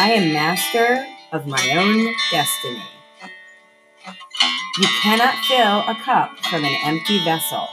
I 0.00 0.12
am 0.12 0.32
master 0.32 1.04
of 1.32 1.48
my 1.48 1.60
own 1.72 2.14
destiny. 2.30 2.84
You 4.78 4.86
cannot 5.02 5.34
fill 5.46 5.80
a 5.80 5.96
cup 6.04 6.38
from 6.38 6.64
an 6.64 6.76
empty 6.84 7.18
vessel. 7.24 7.66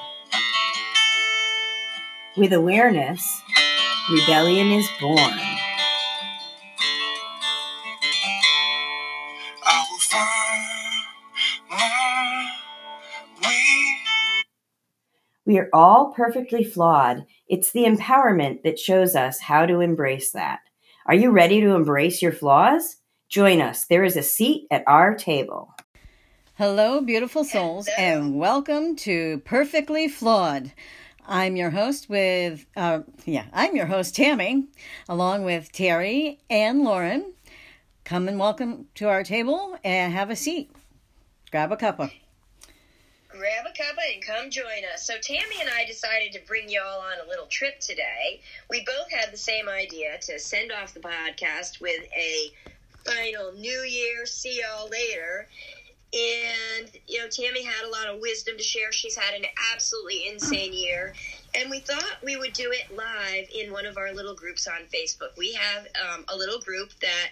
With 2.36 2.52
awareness, 2.52 3.24
rebellion 4.12 4.72
is 4.72 4.90
born. 5.00 5.20
I 9.64 9.86
will 9.92 10.00
find 10.00 11.06
my 11.70 12.50
way. 13.44 13.98
We 15.46 15.60
are 15.60 15.70
all 15.72 16.12
perfectly 16.16 16.64
flawed. 16.64 17.28
It's 17.48 17.72
the 17.72 17.84
empowerment 17.84 18.64
that 18.64 18.80
shows 18.80 19.16
us 19.16 19.42
how 19.42 19.68
to 19.68 19.80
embrace 19.80 20.32
that. 20.32 20.62
Are 21.08 21.14
you 21.14 21.30
ready 21.30 21.62
to 21.62 21.76
embrace 21.76 22.20
your 22.24 22.32
flaws? 22.32 22.96
Join 23.30 23.62
us. 23.62 23.86
There 23.86 24.04
is 24.04 24.18
a 24.18 24.24
seat 24.24 24.66
at 24.72 24.84
our 24.88 25.14
table. 25.14 25.72
Hello, 26.56 27.00
beautiful 27.00 27.44
souls, 27.44 27.88
and 27.96 28.40
welcome 28.40 28.96
to 28.96 29.38
Perfectly 29.46 30.08
Flawed. 30.08 30.72
I'm 31.28 31.56
your 31.56 31.70
host 31.70 32.10
with, 32.10 32.66
uh, 32.76 33.02
yeah, 33.24 33.46
I'm 33.54 33.76
your 33.76 33.86
host, 33.86 34.16
Tammy, 34.16 34.66
along 35.08 35.44
with 35.44 35.72
Terry 35.72 36.40
and 36.50 36.82
Lauren. 36.82 37.34
Come 38.04 38.28
and 38.28 38.40
welcome 38.40 38.88
to 38.96 39.08
our 39.08 39.24
table 39.24 39.78
and 39.84 40.12
have 40.12 40.32
a 40.32 40.36
seat. 40.36 40.72
Grab 41.52 41.72
a 41.72 41.78
cuppa. 41.78 42.10
Grab 43.38 43.66
a 43.66 43.70
cuppa 43.70 44.14
and 44.14 44.24
come 44.24 44.50
join 44.50 44.84
us. 44.94 45.06
So 45.06 45.16
Tammy 45.22 45.62
and 45.62 45.70
I 45.70 45.86
decided 45.86 46.32
to 46.34 46.40
bring 46.48 46.70
y'all 46.70 47.02
on 47.02 47.26
a 47.26 47.30
little 47.30 47.48
trip 47.48 47.80
today. 47.80 48.42
We 48.70 48.86
both 48.86 49.12
had 49.12 49.32
the 49.32 49.38
same 49.38 49.68
idea 49.68 50.18
to 50.22 50.40
send 50.40 50.72
off 50.72 50.94
the 50.94 51.00
podcast 51.00 51.82
with 51.82 52.02
a 52.16 52.52
final 53.06 53.52
New 53.54 53.82
Year, 53.82 54.26
see 54.26 54.62
y'all 54.62 54.90
later. 54.90 55.48
And 56.14 56.90
you 57.08 57.20
know, 57.20 57.28
Tammy 57.28 57.64
had 57.64 57.86
a 57.86 57.90
lot 57.90 58.08
of 58.08 58.22
wisdom 58.22 58.58
to 58.58 58.64
share. 58.64 58.92
She's 58.92 59.18
had 59.18 59.34
an 59.34 59.46
absolutely 59.74 60.28
insane 60.30 60.72
year, 60.72 61.14
and 61.54 61.70
we 61.70 61.80
thought 61.82 62.24
we 62.24 62.38
would 62.38 62.54
do 62.54 62.72
it 62.72 62.96
live 62.96 63.48
in 63.54 63.74
one 63.74 63.86
of 63.86 63.98
our 63.98 64.14
little 64.14 64.36
groups 64.36 64.66
on 64.66 64.86
Facebook. 64.94 65.36
We 65.38 65.52
have 65.54 65.88
um, 66.10 66.24
a 66.30 66.38
little 66.38 66.60
group 66.60 66.92
that 67.02 67.32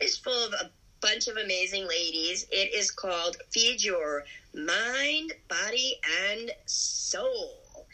is 0.00 0.16
full 0.16 0.46
of 0.46 0.52
a 0.52 0.70
bunch 1.00 1.28
of 1.28 1.36
amazing 1.36 1.86
ladies. 1.86 2.44
It 2.50 2.74
is 2.74 2.90
called 2.90 3.36
Feed 3.50 3.84
Your 3.84 4.24
Mind, 4.54 5.32
Body, 5.48 6.00
and 6.30 6.50
Soul. 6.66 7.86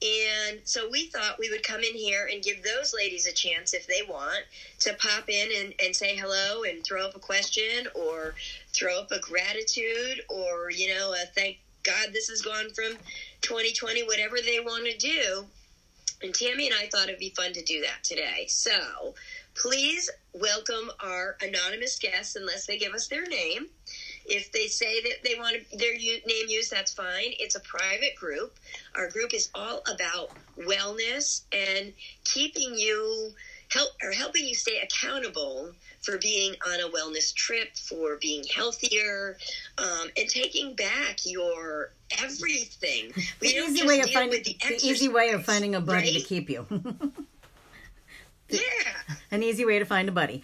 And 0.00 0.60
so 0.64 0.88
we 0.88 1.06
thought 1.06 1.38
we 1.38 1.50
would 1.50 1.62
come 1.64 1.80
in 1.80 1.94
here 1.94 2.28
and 2.30 2.42
give 2.42 2.62
those 2.62 2.94
ladies 2.94 3.26
a 3.26 3.32
chance 3.32 3.74
if 3.74 3.86
they 3.86 4.02
want 4.08 4.44
to 4.80 4.94
pop 4.94 5.28
in 5.28 5.48
and, 5.52 5.74
and 5.84 5.94
say 5.94 6.16
hello 6.16 6.62
and 6.62 6.84
throw 6.84 7.04
up 7.04 7.16
a 7.16 7.18
question 7.18 7.88
or 7.94 8.34
throw 8.72 9.00
up 9.00 9.10
a 9.10 9.18
gratitude 9.18 10.22
or, 10.28 10.70
you 10.70 10.94
know, 10.94 11.12
a 11.12 11.26
thank 11.26 11.58
God 11.82 12.12
this 12.12 12.28
has 12.28 12.42
gone 12.42 12.70
from 12.70 12.96
2020, 13.40 14.04
whatever 14.04 14.36
they 14.40 14.60
want 14.60 14.84
to 14.86 14.96
do. 14.96 15.46
And 16.22 16.34
Tammy 16.34 16.66
and 16.66 16.74
I 16.74 16.86
thought 16.86 17.08
it'd 17.08 17.18
be 17.18 17.30
fun 17.30 17.52
to 17.54 17.62
do 17.62 17.80
that 17.80 18.04
today. 18.04 18.46
So 18.48 19.14
please 19.54 20.10
welcome 20.32 20.90
our 21.00 21.36
anonymous 21.40 21.98
guests 21.98 22.36
unless 22.36 22.66
they 22.66 22.76
give 22.76 22.92
us 22.92 23.08
their 23.08 23.26
name. 23.26 23.66
If 24.28 24.52
they 24.52 24.66
say 24.66 25.00
that 25.02 25.24
they 25.24 25.36
want 25.38 25.56
their 25.76 25.94
name 25.94 26.46
used, 26.48 26.70
that's 26.70 26.92
fine. 26.92 27.32
It's 27.40 27.54
a 27.54 27.60
private 27.60 28.14
group. 28.16 28.54
Our 28.94 29.08
group 29.08 29.32
is 29.32 29.48
all 29.54 29.82
about 29.92 30.30
wellness 30.58 31.42
and 31.52 31.92
keeping 32.24 32.74
you 32.74 33.30
help 33.70 33.90
or 34.02 34.12
helping 34.12 34.46
you 34.46 34.54
stay 34.54 34.80
accountable 34.80 35.72
for 36.02 36.18
being 36.18 36.54
on 36.66 36.80
a 36.80 36.88
wellness 36.90 37.34
trip, 37.34 37.76
for 37.76 38.16
being 38.20 38.44
healthier, 38.54 39.36
um, 39.78 40.08
and 40.16 40.28
taking 40.28 40.74
back 40.74 41.18
your 41.24 41.92
everything. 42.22 43.12
We 43.40 43.52
The 43.52 43.58
easy 43.58 43.86
way 43.86 44.00
of 44.00 44.10
finding 44.10 44.42
the, 44.42 44.56
the 44.68 44.86
easy 44.86 45.08
way 45.08 45.30
of 45.30 45.44
finding 45.44 45.74
a 45.74 45.80
buddy 45.80 46.12
to 46.14 46.20
keep 46.20 46.50
you. 46.50 46.66
Yeah. 48.50 48.60
An 49.30 49.42
easy 49.42 49.64
way 49.64 49.78
to 49.78 49.84
find 49.84 50.08
a 50.08 50.12
buddy. 50.12 50.42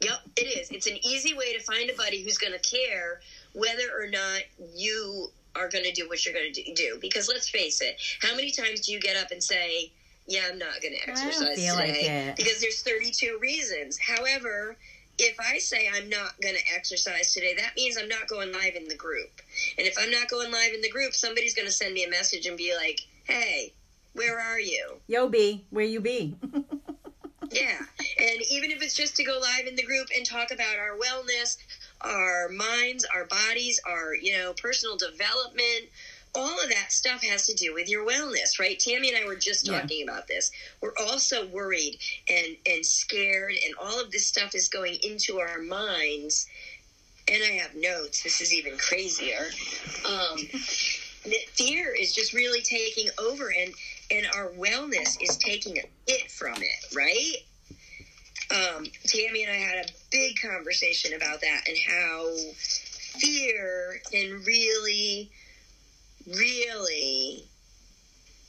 Yep, 0.00 0.18
it 0.36 0.58
is. 0.58 0.70
It's 0.70 0.86
an 0.86 0.98
easy 1.04 1.34
way 1.34 1.52
to 1.52 1.60
find 1.60 1.90
a 1.90 1.94
buddy 1.94 2.22
who's 2.22 2.38
going 2.38 2.54
to 2.58 2.58
care 2.58 3.20
whether 3.52 3.90
or 3.94 4.06
not 4.08 4.40
you 4.74 5.28
are 5.54 5.68
going 5.68 5.84
to 5.84 5.92
do 5.92 6.08
what 6.08 6.24
you're 6.24 6.34
going 6.34 6.52
to 6.52 6.74
do. 6.74 6.98
Because 7.00 7.28
let's 7.28 7.48
face 7.48 7.80
it, 7.80 8.00
how 8.20 8.34
many 8.34 8.50
times 8.50 8.80
do 8.80 8.92
you 8.92 9.00
get 9.00 9.16
up 9.16 9.30
and 9.30 9.42
say, 9.42 9.92
"Yeah, 10.26 10.46
I'm 10.50 10.58
not 10.58 10.80
going 10.80 10.94
to 10.94 11.10
exercise 11.10 11.58
like 11.74 11.88
today," 11.88 12.28
it. 12.28 12.36
because 12.36 12.60
there's 12.60 12.82
32 12.82 13.38
reasons. 13.42 13.98
However, 13.98 14.76
if 15.18 15.36
I 15.38 15.58
say 15.58 15.90
I'm 15.92 16.08
not 16.08 16.40
going 16.40 16.54
to 16.54 16.74
exercise 16.74 17.34
today, 17.34 17.54
that 17.58 17.72
means 17.76 17.98
I'm 17.98 18.08
not 18.08 18.26
going 18.26 18.52
live 18.52 18.76
in 18.76 18.88
the 18.88 18.94
group. 18.94 19.42
And 19.76 19.86
if 19.86 19.98
I'm 19.98 20.10
not 20.10 20.28
going 20.28 20.50
live 20.50 20.72
in 20.72 20.80
the 20.80 20.90
group, 20.90 21.14
somebody's 21.14 21.54
going 21.54 21.68
to 21.68 21.72
send 21.72 21.92
me 21.92 22.04
a 22.04 22.10
message 22.10 22.46
and 22.46 22.56
be 22.56 22.74
like, 22.74 23.00
"Hey, 23.24 23.74
where 24.14 24.40
are 24.40 24.60
you?" 24.60 25.00
Yo, 25.08 25.28
B, 25.28 25.64
where 25.68 25.84
you 25.84 26.00
be? 26.00 26.36
Yeah. 27.52 27.80
And 28.20 28.42
even 28.50 28.70
if 28.70 28.82
it's 28.82 28.94
just 28.94 29.16
to 29.16 29.24
go 29.24 29.38
live 29.38 29.66
in 29.66 29.76
the 29.76 29.82
group 29.84 30.08
and 30.14 30.26
talk 30.26 30.50
about 30.50 30.78
our 30.78 30.96
wellness, 30.98 31.56
our 32.02 32.48
minds, 32.48 33.04
our 33.14 33.26
bodies, 33.26 33.80
our, 33.86 34.14
you 34.14 34.32
know, 34.32 34.54
personal 34.54 34.96
development, 34.96 35.90
all 36.34 36.62
of 36.62 36.70
that 36.70 36.92
stuff 36.92 37.22
has 37.24 37.46
to 37.46 37.54
do 37.54 37.74
with 37.74 37.88
your 37.88 38.06
wellness, 38.06 38.58
right? 38.58 38.78
Tammy 38.78 39.08
and 39.08 39.18
I 39.18 39.26
were 39.26 39.36
just 39.36 39.66
Yeah. 39.66 39.80
talking 39.80 40.02
about 40.02 40.28
this. 40.28 40.50
We're 40.80 40.96
also 40.98 41.46
worried 41.46 41.98
and 42.28 42.56
and 42.66 42.86
scared 42.86 43.54
and 43.64 43.74
all 43.76 44.00
of 44.00 44.12
this 44.12 44.26
stuff 44.26 44.54
is 44.54 44.68
going 44.68 44.98
into 45.02 45.40
our 45.40 45.58
minds. 45.60 46.46
And 47.28 47.42
I 47.44 47.52
have 47.62 47.74
notes. 47.76 48.22
This 48.22 48.40
is 48.40 48.54
even 48.54 48.78
crazier. 48.78 49.50
Um, 50.04 50.38
that 51.24 51.48
fear 51.54 51.94
is 51.94 52.14
just 52.14 52.32
really 52.32 52.62
taking 52.62 53.10
over 53.18 53.52
and 53.52 53.74
and 54.10 54.26
our 54.34 54.50
wellness 54.50 55.16
is 55.22 55.36
taking 55.38 55.78
a 55.78 55.82
hit 56.06 56.30
from 56.30 56.62
it, 56.62 56.94
right? 56.94 57.36
Um, 58.50 58.84
Tammy 59.06 59.44
and 59.44 59.52
I 59.52 59.56
had 59.56 59.86
a 59.86 59.88
big 60.10 60.36
conversation 60.40 61.14
about 61.14 61.40
that 61.40 61.68
and 61.68 61.76
how 61.88 62.28
fear 63.18 64.00
can 64.10 64.42
really, 64.44 65.30
really 66.26 67.44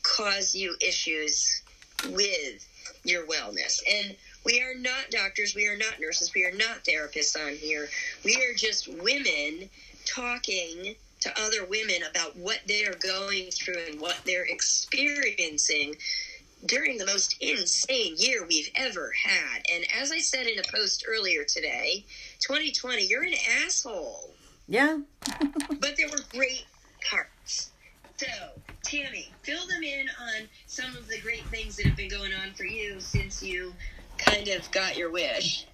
cause 0.04 0.56
you 0.56 0.76
issues 0.82 1.62
with 2.10 2.68
your 3.04 3.26
wellness. 3.28 3.80
And 3.92 4.16
we 4.44 4.62
are 4.62 4.74
not 4.76 5.12
doctors, 5.12 5.56
we 5.56 5.68
are 5.68 5.78
not 5.78 6.00
nurses, 6.00 6.34
we 6.34 6.46
are 6.46 6.52
not 6.52 6.84
therapists 6.84 7.38
on 7.40 7.56
here. 7.56 7.90
We 8.26 8.36
are 8.38 8.56
just 8.56 8.88
women 8.88 9.70
talking 10.06 10.96
to 11.22 11.40
other 11.40 11.64
women 11.66 11.98
about 12.10 12.36
what 12.36 12.60
they're 12.68 12.96
going 12.96 13.52
through 13.52 13.86
and 13.92 14.02
what 14.02 14.18
they're 14.26 14.46
experiencing 14.46 15.96
during 16.66 16.98
the 16.98 17.06
most 17.06 17.36
insane 17.42 18.16
year 18.18 18.46
we've 18.48 18.70
ever 18.76 19.12
had. 19.24 19.64
And 19.74 19.86
as 20.00 20.12
I 20.12 20.20
said 20.20 20.48
in 20.48 20.60
a 20.60 20.64
post 20.64 21.06
earlier 21.08 21.44
today, 21.44 22.06
2020, 22.40 23.06
you're 23.06 23.24
an 23.24 23.34
asshole. 23.66 24.34
Yeah. 24.68 25.00
But 25.80 25.96
there 25.98 26.10
were 26.10 26.24
great 26.32 26.66
parts. 27.10 27.72
So, 28.18 28.28
Tammy, 28.84 29.32
fill 29.42 29.66
them 29.68 29.84
in 29.84 30.08
on 30.22 30.48
some 30.68 30.96
of 30.96 31.08
the 31.08 31.20
great 31.22 31.44
things 31.46 31.76
that 31.78 31.88
have 31.88 31.98
been 31.98 32.10
going 32.10 32.32
on 32.34 32.54
for 32.54 32.66
you 32.66 33.00
since 33.00 33.42
you 33.42 33.74
kind 34.18 34.48
of 34.48 34.70
got 34.72 34.96
your 34.96 35.12
wish. 35.12 35.66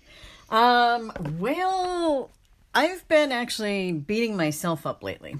Um, 0.50 1.12
well, 1.38 2.30
I've 2.74 3.06
been 3.10 3.32
actually 3.32 3.92
beating 3.92 4.38
myself 4.38 4.86
up 4.86 5.04
lately. 5.04 5.36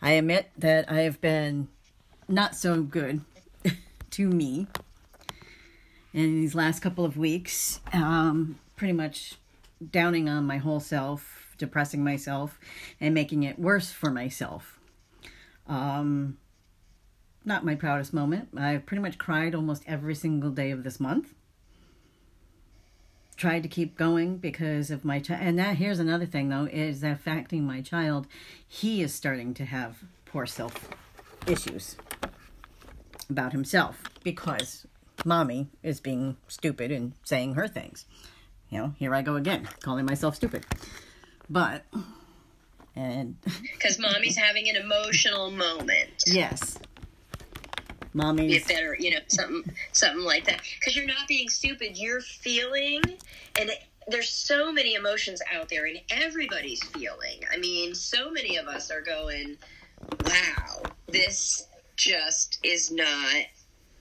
I 0.00 0.12
admit 0.12 0.50
that 0.58 0.90
I 0.90 1.00
have 1.00 1.20
been 1.20 1.68
not 2.28 2.54
so 2.54 2.82
good 2.82 3.20
to 4.12 4.28
me 4.28 4.66
in 6.12 6.40
these 6.40 6.54
last 6.54 6.80
couple 6.80 7.04
of 7.04 7.16
weeks. 7.16 7.80
Um, 7.92 8.58
pretty 8.76 8.92
much 8.92 9.34
downing 9.90 10.28
on 10.28 10.44
my 10.44 10.58
whole 10.58 10.80
self, 10.80 11.54
depressing 11.58 12.02
myself, 12.02 12.58
and 13.00 13.14
making 13.14 13.42
it 13.42 13.58
worse 13.58 13.90
for 13.90 14.10
myself. 14.10 14.78
Um, 15.66 16.38
not 17.44 17.64
my 17.64 17.74
proudest 17.74 18.12
moment. 18.12 18.48
I've 18.56 18.86
pretty 18.86 19.02
much 19.02 19.18
cried 19.18 19.54
almost 19.54 19.82
every 19.86 20.14
single 20.14 20.50
day 20.50 20.70
of 20.70 20.84
this 20.84 20.98
month 20.98 21.34
tried 23.36 23.62
to 23.62 23.68
keep 23.68 23.96
going 23.96 24.38
because 24.38 24.90
of 24.90 25.04
my 25.04 25.20
child. 25.20 25.42
And 25.42 25.58
that 25.58 25.76
here's 25.76 25.98
another 25.98 26.26
thing 26.26 26.48
though 26.48 26.68
is 26.72 27.02
affecting 27.02 27.64
my 27.64 27.80
child. 27.80 28.26
He 28.66 29.02
is 29.02 29.14
starting 29.14 29.54
to 29.54 29.64
have 29.64 29.98
poor 30.24 30.46
self 30.46 30.88
issues 31.46 31.96
about 33.30 33.52
himself 33.52 34.02
because 34.22 34.86
mommy 35.24 35.68
is 35.82 36.00
being 36.00 36.36
stupid 36.48 36.90
and 36.90 37.12
saying 37.24 37.54
her 37.54 37.68
things. 37.68 38.06
You 38.70 38.78
know, 38.78 38.94
here 38.98 39.14
I 39.14 39.22
go 39.22 39.36
again, 39.36 39.68
calling 39.80 40.04
myself 40.06 40.36
stupid. 40.36 40.64
But 41.48 41.84
and 42.94 43.36
Because 43.72 43.98
mommy's 43.98 44.36
having 44.36 44.68
an 44.68 44.76
emotional 44.76 45.50
moment. 45.50 46.24
yes. 46.26 46.78
Mommy's. 48.12 48.50
Get 48.66 48.68
better, 48.68 48.96
you 48.98 49.10
know, 49.10 49.18
something 49.28 49.62
something 49.92 50.24
like 50.24 50.46
that. 50.46 50.62
Because 50.78 50.96
you're 50.96 51.06
not 51.06 51.28
being 51.28 51.48
stupid. 51.50 51.98
You're 51.98 52.22
feeling, 52.22 53.02
and 53.60 53.70
there's 54.08 54.30
so 54.30 54.72
many 54.72 54.94
emotions 54.94 55.42
out 55.52 55.68
there, 55.68 55.84
and 55.84 55.98
everybody's 56.10 56.82
feeling. 56.84 57.40
I 57.52 57.58
mean, 57.58 57.94
so 57.94 58.30
many 58.30 58.56
of 58.56 58.68
us 58.68 58.90
are 58.90 59.02
going, 59.02 59.58
"Wow, 60.24 60.82
this 61.08 61.66
just 61.96 62.58
is 62.62 62.90
not 62.90 63.44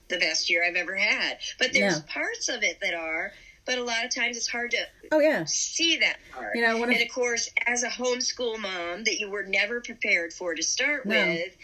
the 0.10 0.18
best 0.18 0.50
year 0.50 0.64
I've 0.64 0.76
ever 0.76 0.96
had." 0.96 1.40
But 1.60 1.74
there's 1.74 1.96
Yeah. 1.96 2.02
parts 2.08 2.50
of 2.50 2.64
it 2.64 2.80
that 2.82 2.94
are. 2.94 3.34
But 3.66 3.80
a 3.80 3.84
lot 3.84 4.06
of 4.06 4.14
times 4.14 4.38
it's 4.38 4.48
hard 4.48 4.72
to 4.72 4.88
Oh 5.12 5.20
yeah. 5.20 5.44
see 5.46 5.98
that 5.98 6.18
part. 6.32 6.56
You 6.56 6.62
know, 6.62 6.84
and 6.84 7.02
of 7.02 7.10
course, 7.10 7.50
as 7.66 7.82
a 7.82 7.90
homeschool 7.90 8.60
mom 8.60 9.04
that 9.06 9.20
you 9.20 9.28
were 9.30 9.44
never 9.44 9.82
prepared 9.82 10.34
for 10.34 10.54
to 10.54 10.62
start 10.62 11.06
No. 11.08 11.26
with, 11.26 11.58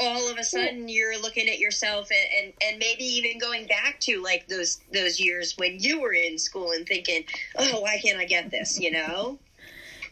all 0.00 0.28
of 0.30 0.38
a 0.38 0.42
sudden 0.42 0.88
you're 0.88 1.20
looking 1.20 1.46
at 1.48 1.58
yourself 1.58 2.08
and, 2.10 2.46
and, 2.46 2.52
and 2.64 2.78
maybe 2.78 3.04
even 3.04 3.38
going 3.38 3.66
back 3.66 4.00
to 4.00 4.20
like 4.22 4.48
those 4.48 4.80
those 4.92 5.20
years 5.20 5.56
when 5.58 5.78
you 5.78 6.00
were 6.00 6.12
in 6.12 6.38
school 6.38 6.72
and 6.72 6.86
thinking, 6.86 7.22
oh, 7.56 7.80
why 7.80 7.98
can't 7.98 8.18
I 8.18 8.24
get 8.24 8.50
this? 8.50 8.80
You 8.80 8.90
know? 8.92 9.38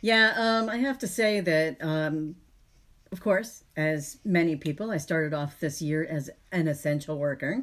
Yeah, 0.01 0.33
um, 0.37 0.69
I 0.69 0.77
have 0.77 0.99
to 0.99 1.09
say 1.09 1.41
that, 1.41 1.79
um, 1.81 2.37
of 3.13 3.21
course, 3.21 3.65
as 3.77 4.19
many 4.25 4.57
people, 4.57 4.91
I 4.91 4.99
started 4.99 5.35
off 5.35 5.61
this 5.61 5.81
year 5.81 6.05
as 6.05 6.31
an 6.53 6.69
essential 6.69 7.19
worker. 7.19 7.63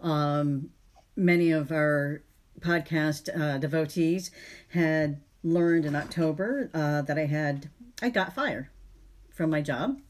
Um, 0.00 0.70
many 1.16 1.50
of 1.50 1.72
our 1.72 2.22
podcast 2.60 3.28
uh, 3.38 3.58
devotees 3.58 4.30
had 4.68 5.20
learned 5.42 5.84
in 5.84 5.96
October 5.96 6.70
uh, 6.74 7.02
that 7.02 7.18
I 7.18 7.26
had 7.26 7.70
I 8.02 8.10
got 8.10 8.34
fired 8.34 8.68
from 9.30 9.50
my 9.50 9.60
job, 9.60 10.00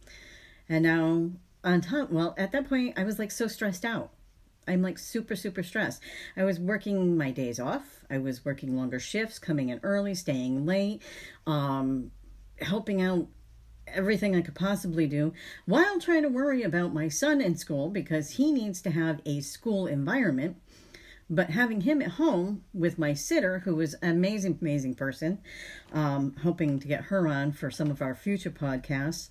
and 0.68 0.82
now 0.82 1.30
on 1.62 1.80
top, 1.80 2.10
well, 2.10 2.34
at 2.38 2.52
that 2.52 2.68
point, 2.68 2.98
I 2.98 3.04
was 3.04 3.18
like 3.18 3.30
so 3.30 3.46
stressed 3.46 3.84
out. 3.84 4.10
I'm 4.66 4.82
like 4.82 4.98
super, 4.98 5.34
super 5.34 5.62
stressed. 5.62 6.02
I 6.36 6.44
was 6.44 6.60
working 6.60 7.16
my 7.16 7.30
days 7.30 7.58
off. 7.58 8.04
I 8.08 8.18
was 8.18 8.44
working 8.44 8.76
longer 8.76 9.00
shifts, 9.00 9.38
coming 9.38 9.68
in 9.70 9.80
early, 9.82 10.14
staying 10.14 10.64
late, 10.66 11.02
um, 11.46 12.12
helping 12.60 13.02
out 13.02 13.26
everything 13.94 14.34
I 14.34 14.42
could 14.42 14.54
possibly 14.54 15.06
do 15.06 15.32
while 15.66 16.00
trying 16.00 16.22
to 16.22 16.28
worry 16.28 16.62
about 16.62 16.94
my 16.94 17.08
son 17.08 17.40
in 17.40 17.56
school 17.56 17.90
because 17.90 18.32
he 18.32 18.52
needs 18.52 18.80
to 18.82 18.90
have 18.90 19.20
a 19.24 19.40
school 19.40 19.86
environment. 19.86 20.56
But 21.32 21.50
having 21.50 21.82
him 21.82 22.02
at 22.02 22.12
home 22.12 22.64
with 22.74 22.98
my 22.98 23.14
sitter, 23.14 23.60
who 23.60 23.80
is 23.80 23.94
an 24.02 24.10
amazing, 24.10 24.58
amazing 24.60 24.96
person, 24.96 25.38
um, 25.92 26.34
hoping 26.42 26.80
to 26.80 26.88
get 26.88 27.04
her 27.04 27.28
on 27.28 27.52
for 27.52 27.70
some 27.70 27.90
of 27.90 28.02
our 28.02 28.16
future 28.16 28.50
podcasts. 28.50 29.28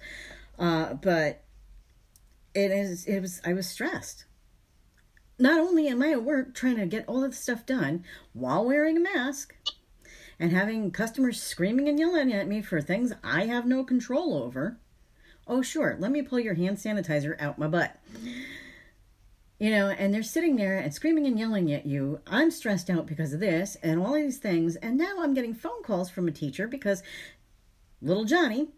Uh, 0.57 0.93
but 0.93 1.43
it 2.53 2.71
is, 2.71 3.05
it 3.05 3.19
was, 3.19 3.41
I 3.45 3.51
was 3.51 3.67
stressed 3.67 4.25
not 5.39 5.59
only 5.59 5.87
am 5.87 6.03
I 6.03 6.11
at 6.11 6.23
work 6.23 6.53
trying 6.53 6.75
to 6.75 6.85
get 6.85 7.07
all 7.07 7.23
of 7.23 7.31
the 7.31 7.37
stuff 7.37 7.65
done 7.65 8.03
while 8.33 8.65
wearing 8.65 8.97
a 8.97 8.99
mask 8.99 9.55
and 10.39 10.51
having 10.51 10.91
customers 10.91 11.41
screaming 11.41 11.89
and 11.89 11.99
yelling 11.99 12.31
at 12.31 12.47
me 12.47 12.61
for 12.61 12.81
things 12.81 13.13
I 13.23 13.45
have 13.45 13.65
no 13.65 13.83
control 13.83 14.35
over. 14.35 14.77
Oh, 15.47 15.61
sure, 15.61 15.97
let 15.99 16.11
me 16.11 16.21
pull 16.21 16.39
your 16.39 16.53
hand 16.53 16.77
sanitizer 16.77 17.39
out 17.41 17.57
my 17.57 17.67
butt. 17.67 17.99
You 19.59 19.71
know, 19.71 19.89
and 19.89 20.13
they're 20.13 20.23
sitting 20.23 20.55
there 20.55 20.77
and 20.77 20.93
screaming 20.93 21.25
and 21.25 21.37
yelling 21.37 21.73
at 21.73 21.85
you. 21.85 22.21
I'm 22.25 22.49
stressed 22.49 22.89
out 22.89 23.05
because 23.05 23.33
of 23.33 23.41
this 23.41 23.75
and 23.83 23.99
all 23.99 24.13
these 24.13 24.37
things. 24.37 24.77
And 24.77 24.97
now 24.97 25.17
I'm 25.19 25.33
getting 25.33 25.53
phone 25.53 25.83
calls 25.83 26.09
from 26.09 26.27
a 26.29 26.31
teacher 26.31 26.65
because 26.67 27.03
little 28.01 28.23
Johnny, 28.23 28.69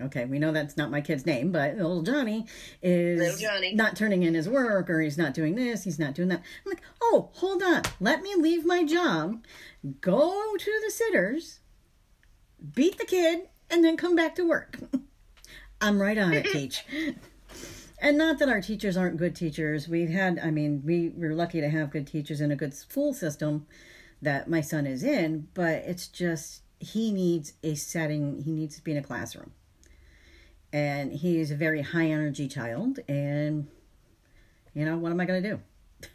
okay, 0.00 0.24
we 0.24 0.38
know 0.38 0.52
that's 0.52 0.76
not 0.76 0.90
my 0.90 1.00
kid's 1.00 1.24
name, 1.24 1.52
but 1.52 1.76
little 1.76 2.02
Johnny 2.02 2.46
is 2.82 3.18
Little 3.18 3.38
Johnny. 3.38 3.74
not 3.74 3.96
turning 3.96 4.22
in 4.22 4.34
his 4.34 4.48
work 4.48 4.90
or 4.90 5.00
he's 5.00 5.18
not 5.18 5.34
doing 5.34 5.54
this, 5.54 5.84
he's 5.84 5.98
not 5.98 6.14
doing 6.14 6.28
that. 6.28 6.42
I'm 6.64 6.70
like, 6.70 6.82
oh, 7.02 7.30
hold 7.34 7.62
on. 7.62 7.82
Let 8.00 8.22
me 8.22 8.34
leave 8.36 8.64
my 8.64 8.84
job, 8.84 9.44
go 10.00 10.56
to 10.56 10.80
the 10.84 10.90
sitters, 10.90 11.60
beat 12.74 12.98
the 12.98 13.04
kid, 13.04 13.48
and 13.70 13.84
then 13.84 13.96
come 13.96 14.14
back 14.14 14.34
to 14.36 14.46
work. 14.46 14.78
I'm 15.80 16.00
right 16.00 16.18
on 16.18 16.32
it, 16.32 16.46
teach. 16.52 16.84
And 17.98 18.18
not 18.18 18.38
that 18.38 18.48
our 18.48 18.60
teachers 18.60 18.96
aren't 18.96 19.16
good 19.16 19.34
teachers. 19.34 19.88
We've 19.88 20.10
had, 20.10 20.38
I 20.38 20.50
mean, 20.50 20.82
we, 20.84 21.12
we're 21.16 21.34
lucky 21.34 21.60
to 21.60 21.68
have 21.68 21.90
good 21.90 22.06
teachers 22.06 22.40
in 22.40 22.50
a 22.50 22.56
good 22.56 22.74
school 22.74 23.14
system 23.14 23.66
that 24.20 24.48
my 24.48 24.60
son 24.60 24.86
is 24.86 25.02
in, 25.02 25.48
but 25.54 25.82
it's 25.86 26.08
just, 26.08 26.62
he 26.78 27.12
needs 27.12 27.54
a 27.62 27.74
setting, 27.74 28.42
he 28.42 28.52
needs 28.52 28.76
to 28.76 28.84
be 28.84 28.92
in 28.92 28.98
a 28.98 29.02
classroom. 29.02 29.52
And 30.76 31.10
he 31.10 31.40
is 31.40 31.50
a 31.50 31.56
very 31.56 31.80
high 31.80 32.10
energy 32.10 32.48
child, 32.48 32.98
and, 33.08 33.66
you 34.74 34.84
know, 34.84 34.98
what 34.98 35.10
am 35.10 35.18
I 35.18 35.24
going 35.24 35.42
to 35.42 35.50
do? 35.50 35.60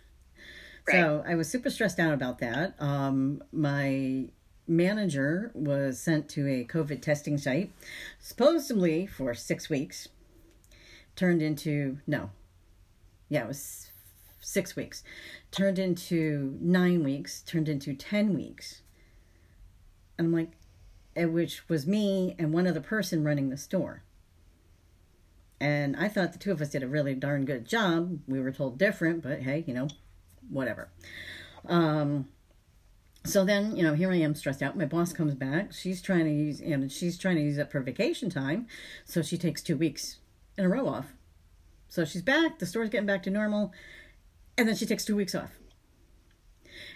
So 0.91 1.23
I 1.25 1.35
was 1.35 1.47
super 1.47 1.69
stressed 1.69 1.99
out 1.99 2.13
about 2.13 2.39
that. 2.39 2.75
Um, 2.79 3.43
my 3.51 4.25
manager 4.67 5.51
was 5.53 5.99
sent 5.99 6.27
to 6.29 6.47
a 6.47 6.65
COVID 6.65 7.01
testing 7.01 7.37
site, 7.37 7.71
supposedly 8.19 9.07
for 9.07 9.33
six 9.33 9.69
weeks. 9.69 10.09
Turned 11.15 11.41
into 11.41 11.99
no, 12.05 12.31
yeah, 13.29 13.43
it 13.43 13.47
was 13.47 13.91
six 14.41 14.75
weeks. 14.75 15.03
Turned 15.51 15.79
into 15.79 16.57
nine 16.59 17.03
weeks. 17.03 17.41
Turned 17.41 17.69
into 17.69 17.93
ten 17.93 18.33
weeks. 18.35 18.81
And 20.17 20.27
I'm 20.27 20.33
like, 20.33 20.51
and 21.15 21.33
which 21.33 21.69
was 21.69 21.87
me 21.87 22.35
and 22.37 22.53
one 22.53 22.67
other 22.67 22.81
person 22.81 23.23
running 23.23 23.49
the 23.49 23.57
store. 23.57 24.03
And 25.61 25.95
I 25.95 26.07
thought 26.07 26.33
the 26.33 26.39
two 26.39 26.51
of 26.51 26.59
us 26.59 26.69
did 26.69 26.81
a 26.81 26.87
really 26.87 27.13
darn 27.13 27.45
good 27.45 27.65
job. 27.65 28.19
We 28.27 28.39
were 28.39 28.51
told 28.51 28.79
different, 28.79 29.21
but 29.21 29.41
hey, 29.41 29.63
you 29.67 29.75
know, 29.75 29.89
whatever. 30.49 30.89
Um, 31.67 32.27
so 33.25 33.45
then, 33.45 33.75
you 33.75 33.83
know, 33.83 33.93
here 33.93 34.11
I 34.11 34.15
am 34.15 34.33
stressed 34.33 34.63
out. 34.63 34.75
My 34.75 34.85
boss 34.85 35.13
comes 35.13 35.35
back. 35.35 35.71
She's 35.71 36.01
trying 36.01 36.25
to 36.25 36.31
use, 36.31 36.59
and 36.61 36.91
she's 36.91 37.15
trying 37.15 37.35
to 37.35 37.43
use 37.43 37.59
up 37.59 37.73
her 37.73 37.81
vacation 37.81 38.31
time. 38.31 38.65
So 39.05 39.21
she 39.21 39.37
takes 39.37 39.61
two 39.61 39.77
weeks 39.77 40.17
in 40.57 40.65
a 40.65 40.69
row 40.69 40.87
off. 40.87 41.13
So 41.89 42.05
she's 42.05 42.23
back. 42.23 42.57
The 42.57 42.65
store's 42.65 42.89
getting 42.89 43.05
back 43.05 43.21
to 43.23 43.29
normal. 43.29 43.71
And 44.57 44.67
then 44.67 44.75
she 44.75 44.87
takes 44.87 45.05
two 45.05 45.15
weeks 45.15 45.35
off. 45.35 45.51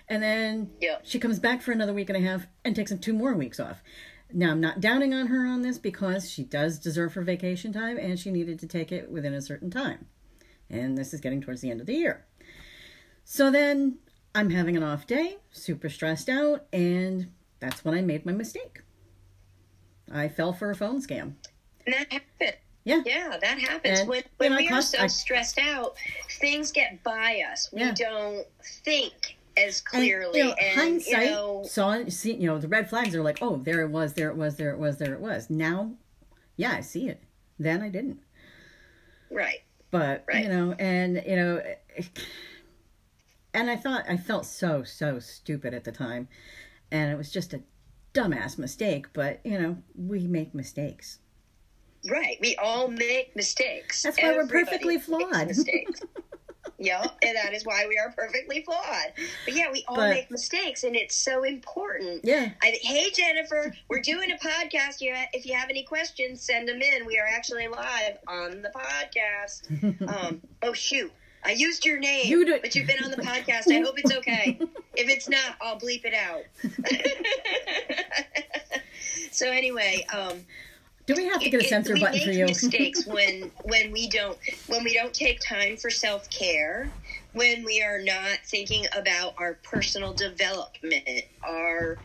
And 0.10 0.24
then 0.24 0.72
Yeah. 0.82 0.98
she 1.04 1.20
comes 1.20 1.38
back 1.38 1.62
for 1.62 1.72
another 1.72 1.94
week 1.94 2.10
and 2.10 2.18
a 2.18 2.28
half 2.28 2.48
and 2.64 2.76
takes 2.76 2.92
two 3.00 3.14
more 3.14 3.36
weeks 3.36 3.60
off. 3.60 3.84
Now, 4.34 4.52
I'm 4.52 4.60
not 4.62 4.82
downing 4.82 5.14
on 5.14 5.28
her 5.28 5.46
on 5.46 5.62
this 5.62 5.78
because 5.78 6.30
she 6.30 6.44
does 6.44 6.80
deserve 6.80 7.14
her 7.14 7.22
vacation 7.22 7.72
time 7.72 7.98
and 7.98 8.20
she 8.20 8.32
needed 8.32 8.60
to 8.60 8.68
take 8.68 8.92
it 8.92 9.10
within 9.10 9.34
a 9.34 9.42
certain 9.42 9.70
time. 9.70 10.08
And 10.70 10.98
this 10.98 11.14
is 11.14 11.22
getting 11.22 11.42
towards 11.42 11.62
the 11.62 11.70
end 11.72 11.80
of 11.80 11.88
the 11.88 11.94
year. 11.94 12.26
So 13.24 13.52
then 13.52 14.00
I'm 14.34 14.50
having 14.50 14.76
an 14.76 14.84
off 14.84 15.08
day, 15.08 15.38
super 15.52 15.90
stressed 15.90 16.28
out, 16.28 16.66
and 16.74 17.32
that's 17.60 17.86
when 17.86 17.96
I 17.96 18.02
made 18.02 18.26
my 18.26 18.32
mistake. 18.34 18.82
I 20.12 20.28
fell 20.28 20.54
for 20.54 20.70
a 20.72 20.76
phone 20.76 21.02
scam. 21.02 21.34
And 21.86 21.94
that 21.96 22.12
happened. 22.12 22.58
Yeah. 22.84 23.02
Yeah, 23.06 23.38
that 23.42 23.60
happens. 23.60 24.00
And, 24.02 24.10
when 24.10 24.24
when 24.38 24.56
we 24.56 24.70
are 24.70 24.82
so 24.82 25.00
I- 25.00 25.08
stressed 25.08 25.58
out, 25.60 25.96
things 26.40 26.72
get 26.72 27.04
by 27.04 27.42
us. 27.52 27.70
We 27.72 27.80
Yeah. 27.82 27.94
don't 27.96 28.46
think 28.84 29.35
as 29.58 29.80
And, 29.80 29.86
clearly. 30.04 30.40
you 30.40 30.46
know, 30.46 30.54
and, 30.54 30.80
hindsight 30.80 31.26
you 31.26 31.32
know, 31.32 31.64
saw 31.66 32.04
see 32.10 32.34
you 32.36 32.48
know 32.48 32.58
the 32.58 32.68
red 32.68 32.90
flags 32.90 33.16
are 33.16 33.22
like 33.24 33.40
oh 33.42 33.58
there 33.58 33.82
it 33.82 33.90
was 33.90 34.14
there 34.14 34.30
it 34.30 34.36
was 34.36 34.56
there 34.58 34.72
it 34.72 34.78
was 34.80 34.98
there 34.98 35.14
it 35.14 35.20
was 35.20 35.50
now 35.50 35.92
yeah 36.58 36.72
I 36.74 36.82
see 36.82 37.08
it 37.10 37.24
then 37.60 37.82
I 37.82 37.90
didn't 37.90 38.20
right. 39.32 39.62
but 39.92 40.24
Right. 40.28 40.44
you 40.44 40.50
know 40.50 40.74
and 40.80 41.24
you 41.26 41.36
know 41.36 41.62
and 43.54 43.70
I 43.70 43.76
thought 43.76 44.06
I 44.10 44.18
felt 44.18 44.46
so 44.46 44.84
so 44.84 45.20
stupid 45.20 45.74
at 45.74 45.84
the 45.84 45.92
time 45.92 46.28
and 46.92 47.12
it 47.12 47.18
was 47.18 47.32
just 47.32 47.54
a 47.54 47.62
dumbass 48.14 48.58
mistake 48.58 49.08
but 49.14 49.40
you 49.44 49.60
know 49.60 49.78
we 49.96 50.28
make 50.28 50.54
mistakes 50.56 51.20
Right. 52.08 52.38
We 52.40 52.56
all 52.58 52.88
make 52.88 53.36
mistakes. 53.36 54.04
That's 54.04 54.22
why 54.22 54.26
we're 54.34 54.42
Everybody 54.42 54.66
perfectly 54.66 54.94
makes 54.98 55.06
flawed. 55.08 55.48
Mistakes. 55.48 56.02
yeah, 56.78 57.06
and 57.22 57.36
that 57.38 57.54
is 57.54 57.66
why 57.66 57.86
we 57.88 57.98
are 57.98 58.12
perfectly 58.12 58.62
flawed. 58.64 59.14
But 59.46 59.54
yeah, 59.56 59.72
we 59.72 59.84
all 59.88 59.96
But- 59.96 60.10
make 60.12 60.32
mistakes, 60.32 60.84
and 60.84 60.96
it's 60.96 61.16
so 61.16 61.44
important. 61.44 62.22
yeah 62.26 62.52
I, 62.62 62.78
hey 62.82 63.10
Jennifer, 63.12 63.74
we're 63.90 64.02
doing 64.02 64.32
a 64.32 64.36
podcast. 64.38 65.02
You, 65.02 65.14
if 65.34 65.46
you 65.46 65.54
have 65.56 65.70
any 65.70 65.84
questions, 65.84 66.42
send 66.42 66.68
them 66.68 66.82
in. 66.82 67.06
We 67.06 67.18
are 67.18 67.28
actually 67.28 67.68
live 67.68 68.18
on 68.28 68.62
the 68.62 68.72
podcast. 68.76 69.96
Um, 70.08 70.42
oh 70.62 70.74
shoot, 70.74 71.12
I 71.44 71.52
used 71.52 71.86
your 71.86 72.00
name, 72.00 72.28
You 72.28 72.46
do- 72.46 72.60
but 72.62 72.76
you've 72.76 72.88
been 72.88 73.04
on 73.04 73.12
the 73.12 73.18
podcast. 73.18 73.72
I 73.72 73.80
hope 73.82 73.98
it's 73.98 74.12
okay. 74.18 74.60
if 74.96 75.10
it's 75.10 75.28
not, 75.30 75.56
I'll 75.62 75.80
bleep 75.80 76.06
it 76.06 76.14
out. 76.14 76.44
so 79.32 79.50
anyway, 79.52 80.06
um, 80.14 80.46
do 81.08 81.14
we 81.16 81.26
have 81.26 81.40
to 81.42 81.50
get 81.50 81.62
a 81.62 81.68
censor 81.68 81.96
button 81.96 82.20
for 82.20 82.32
you 82.32 82.46
mistakes 82.46 83.06
when 83.08 83.52
when 83.64 83.92
we 83.92 84.10
don't 84.10 84.38
when 84.68 84.84
we 84.84 84.94
don't 84.94 85.14
take 85.14 85.40
time 85.40 85.78
for 85.78 85.90
self 85.90 86.30
care, 86.30 86.90
when 87.34 87.64
we 87.64 87.82
are 87.82 88.02
not 88.02 88.40
thinking 88.46 88.86
about 88.98 89.36
our 89.38 89.56
personal 89.64 90.14
development, 90.14 91.26
our 91.48 91.98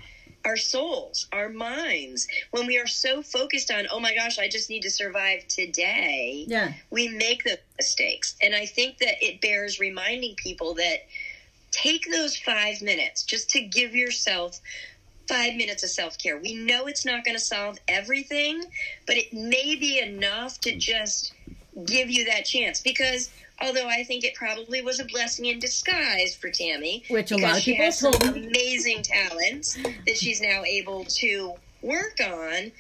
our 0.45 0.57
souls, 0.57 1.27
our 1.33 1.49
minds. 1.51 2.27
When 2.51 2.67
we 2.67 2.79
are 2.79 2.87
so 2.87 3.23
focused 3.23 3.71
on, 3.71 3.87
oh 3.91 4.01
my 4.01 4.15
gosh, 4.15 4.39
I 4.39 4.49
just 4.49 4.71
need 4.71 4.83
to 4.83 4.91
survive 4.91 5.47
today, 5.49 6.47
Yeah. 6.49 6.73
we 6.91 7.09
make 7.09 7.45
the 7.45 7.59
mistakes. 7.79 8.37
And 8.43 8.55
I 8.55 8.65
think 8.65 8.99
that 8.99 9.23
it 9.23 9.43
bears 9.43 9.79
reminding 9.79 10.37
people 10.37 10.75
that 10.75 11.07
take 11.73 12.11
those 12.11 12.37
five 12.37 12.81
minutes 12.81 13.23
just 13.23 13.51
to 13.51 13.61
give 13.61 13.95
yourself 13.95 14.61
five 15.31 15.55
minutes 15.55 15.83
of 15.85 15.91
self 15.91 16.19
care. 16.19 16.37
We 16.37 16.55
know 16.55 16.87
it's 16.87 17.07
not 17.07 17.25
going 17.25 17.37
to 17.37 17.43
solve 17.43 17.79
everything, 17.87 18.65
but 19.07 19.17
it 19.17 19.33
may 19.33 19.77
be 19.77 20.01
enough 20.01 20.61
to 20.63 20.77
just 20.77 21.33
give 21.87 22.11
you 22.11 22.27
that 22.27 22.45
chance 22.45 22.81
because. 22.81 23.31
Although 23.63 23.89
I 23.89 24.05
think 24.05 24.25
it 24.25 24.35
probably 24.35 24.81
was 24.81 25.01
a 25.01 25.05
blessing 25.05 25.45
in 25.45 25.59
disguise 25.59 26.35
for 26.35 26.49
Tammy, 26.49 27.05
Which 27.11 27.31
a 27.31 27.37
lot 27.37 27.59
of 27.59 27.63
people 27.63 27.93
told 27.93 28.35
me. 28.35 28.47
amazing 28.49 29.03
talents 29.03 29.75
that 30.07 30.17
she's 30.17 30.41
now 30.41 30.65
able 30.65 31.05
to 31.05 31.53
work 31.83 32.19
on. 32.25 32.73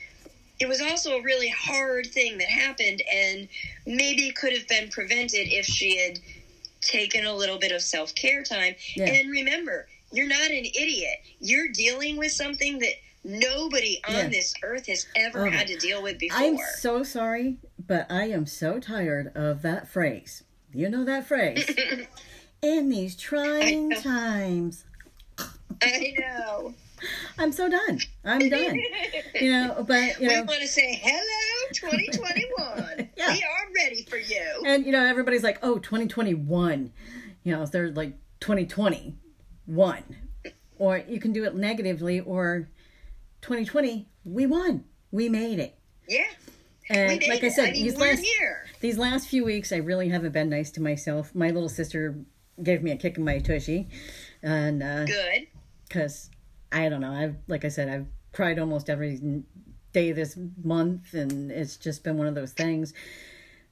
It 0.58 0.66
was 0.66 0.80
also 0.80 1.18
a 1.18 1.22
really 1.22 1.50
hard 1.50 2.06
thing 2.06 2.38
that 2.38 2.48
happened, 2.48 3.02
and 3.12 3.46
maybe 3.84 4.30
could 4.30 4.54
have 4.54 4.66
been 4.68 4.88
prevented 4.88 5.52
if 5.52 5.66
she 5.66 5.98
had 5.98 6.18
taken 6.80 7.26
a 7.26 7.34
little 7.34 7.58
bit 7.58 7.72
of 7.72 7.82
self 7.82 8.14
care 8.14 8.42
time. 8.42 8.74
Yeah. 8.96 9.04
And 9.12 9.30
remember, 9.30 9.86
you're 10.12 10.28
not 10.28 10.50
an 10.50 10.64
idiot. 10.64 11.18
You're 11.40 11.68
dealing 11.68 12.16
with 12.16 12.32
something 12.32 12.78
that 12.80 12.94
nobody 13.24 14.00
on 14.08 14.14
Yeah. 14.14 14.28
this 14.28 14.54
earth 14.62 14.86
has 14.86 15.06
ever 15.14 15.46
Oh. 15.46 15.50
had 15.50 15.66
to 15.68 15.76
deal 15.76 16.02
with 16.02 16.18
before. 16.18 16.38
I'm 16.38 16.58
so 16.78 17.02
sorry, 17.02 17.56
but 17.86 18.10
I 18.10 18.24
am 18.30 18.46
so 18.46 18.78
tired 18.80 19.30
of 19.36 19.62
that 19.62 19.88
phrase. 19.88 20.42
You 20.72 20.88
know 20.88 21.04
that 21.04 21.26
phrase? 21.26 21.68
In 22.62 22.88
these 22.90 23.16
trying 23.16 23.90
times. 23.90 24.84
I 25.82 26.14
know. 26.18 26.74
I'm 27.38 27.52
so 27.52 27.68
done. 27.70 28.00
I'm 28.24 28.48
done. 28.50 28.78
You 29.40 29.50
know, 29.52 29.84
but 29.88 30.20
you 30.20 30.28
know, 30.28 30.42
we 30.42 30.46
want 30.46 30.60
to 30.60 30.66
say 30.68 31.00
hello, 31.02 31.70
2021. 31.72 33.08
Yeah. 33.16 33.32
We 33.32 33.42
are 33.42 33.72
ready 33.74 34.02
for 34.04 34.18
you. 34.18 34.62
and 34.66 34.84
you 34.84 34.92
know, 34.92 35.04
everybody's 35.04 35.42
like, 35.42 35.58
"Oh, 35.62 35.78
2021." 35.78 36.92
You 37.42 37.52
know, 37.52 37.64
they're 37.64 37.90
like 37.90 38.12
2021. 39.70 40.04
Or 40.78 41.02
you 41.08 41.20
can 41.20 41.32
do 41.32 41.44
it 41.44 41.54
negatively 41.54 42.20
or 42.20 42.68
2020, 43.42 44.08
we 44.24 44.46
won. 44.46 44.84
We 45.10 45.28
made 45.28 45.58
it. 45.58 45.78
Yeah. 46.08 46.24
And 46.88 47.22
like 47.28 47.44
I 47.44 47.50
said, 47.50 47.72
mean, 47.72 47.84
these 47.84 47.96
last 47.96 48.20
here. 48.20 48.66
these 48.80 48.98
last 48.98 49.28
few 49.28 49.44
weeks, 49.44 49.72
I 49.72 49.76
really 49.76 50.08
haven't 50.08 50.32
been 50.32 50.50
nice 50.50 50.72
to 50.72 50.82
myself. 50.82 51.34
My 51.34 51.50
little 51.50 51.68
sister 51.68 52.18
gave 52.60 52.82
me 52.82 52.90
a 52.90 52.96
kick 52.96 53.16
in 53.16 53.24
my 53.24 53.38
tushy, 53.38 53.88
and 54.42 54.82
uh, 54.82 55.04
Good. 55.04 55.46
because 55.86 56.30
I 56.72 56.88
don't 56.88 57.00
know, 57.00 57.12
I've 57.12 57.36
like 57.46 57.64
I 57.64 57.68
said, 57.68 57.88
I've 57.88 58.06
cried 58.32 58.58
almost 58.58 58.90
every 58.90 59.44
day 59.92 60.10
this 60.10 60.36
month, 60.64 61.14
and 61.14 61.52
it's 61.52 61.76
just 61.76 62.02
been 62.02 62.18
one 62.18 62.26
of 62.26 62.34
those 62.34 62.52
things 62.52 62.92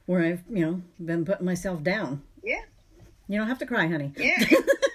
where 0.06 0.22
I've 0.22 0.44
you 0.48 0.64
know 0.64 0.82
been 1.04 1.24
putting 1.24 1.44
myself 1.44 1.82
down. 1.82 2.22
Yeah. 2.44 2.62
You 3.26 3.36
don't 3.36 3.48
have 3.48 3.58
to 3.58 3.66
cry, 3.66 3.88
honey. 3.88 4.12
Yeah. 4.16 4.44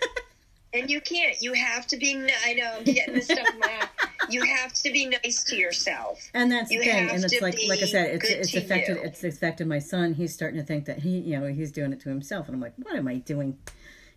and 0.74 0.90
you 0.90 1.02
can't. 1.02 1.42
You 1.42 1.54
have 1.54 1.88
to 1.88 1.98
be. 1.98 2.16
I 2.46 2.54
know. 2.54 2.74
I'm 2.78 2.84
getting 2.84 3.16
this 3.16 3.26
stuff. 3.26 3.48
in 3.54 3.60
my 3.60 3.68
eye. 3.68 4.08
You 4.30 4.44
have 4.44 4.74
to 4.74 4.92
be 4.92 5.08
nice 5.08 5.44
to 5.46 5.56
yourself. 5.56 6.30
And 6.34 6.52
that's 6.52 6.70
the 6.70 6.80
thing, 6.80 7.10
and 7.10 7.24
it's 7.24 7.42
like, 7.42 7.60
like 7.68 7.82
I 7.82 7.86
said, 7.86 8.16
it's 8.16 8.30
it's 8.30 8.56
affected, 8.56 8.98
you. 8.98 9.04
it's 9.04 9.24
affected 9.24 9.68
my 9.68 9.80
son. 9.80 10.14
He's 10.14 10.34
starting 10.34 10.60
to 10.60 10.66
think 10.66 10.86
that 10.86 11.00
he, 11.00 11.20
you 11.20 11.40
know, 11.40 11.48
he's 11.48 11.72
doing 11.72 11.92
it 11.92 12.00
to 12.02 12.10
himself, 12.10 12.48
and 12.48 12.56
I'm 12.56 12.62
like, 12.62 12.74
what 12.78 12.96
am 12.96 13.08
I 13.08 13.16
doing, 13.18 13.58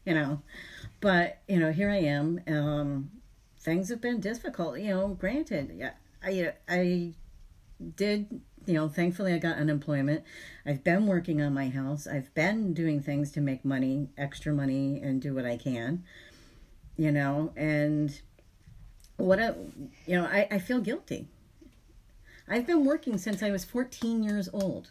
you 0.04 0.14
know? 0.14 0.42
But 1.00 1.38
you 1.48 1.58
know, 1.58 1.72
here 1.72 1.90
I 1.90 1.98
am. 1.98 2.40
Um, 2.46 3.10
things 3.58 3.88
have 3.88 4.00
been 4.00 4.20
difficult, 4.20 4.78
you 4.78 4.90
know. 4.90 5.08
Granted, 5.08 5.72
yeah, 5.76 5.92
I, 6.22 6.52
I 6.68 7.14
did, 7.96 8.40
you 8.64 8.74
know, 8.74 8.88
thankfully 8.88 9.32
I 9.32 9.38
got 9.38 9.56
unemployment. 9.56 10.22
I've 10.64 10.84
been 10.84 11.06
working 11.06 11.42
on 11.42 11.52
my 11.52 11.68
house. 11.68 12.06
I've 12.06 12.32
been 12.34 12.74
doing 12.74 13.02
things 13.02 13.32
to 13.32 13.40
make 13.40 13.64
money, 13.64 14.08
extra 14.16 14.52
money, 14.52 15.00
and 15.02 15.20
do 15.20 15.34
what 15.34 15.44
I 15.44 15.56
can, 15.56 16.04
you 16.96 17.12
know, 17.12 17.52
and 17.56 18.18
what 19.16 19.38
a, 19.38 19.54
you 20.06 20.16
know, 20.16 20.24
I, 20.24 20.48
I 20.50 20.58
feel 20.58 20.80
guilty. 20.80 21.26
I've 22.48 22.66
been 22.66 22.84
working 22.84 23.18
since 23.18 23.42
I 23.42 23.50
was 23.50 23.64
14 23.64 24.22
years 24.22 24.48
old. 24.52 24.90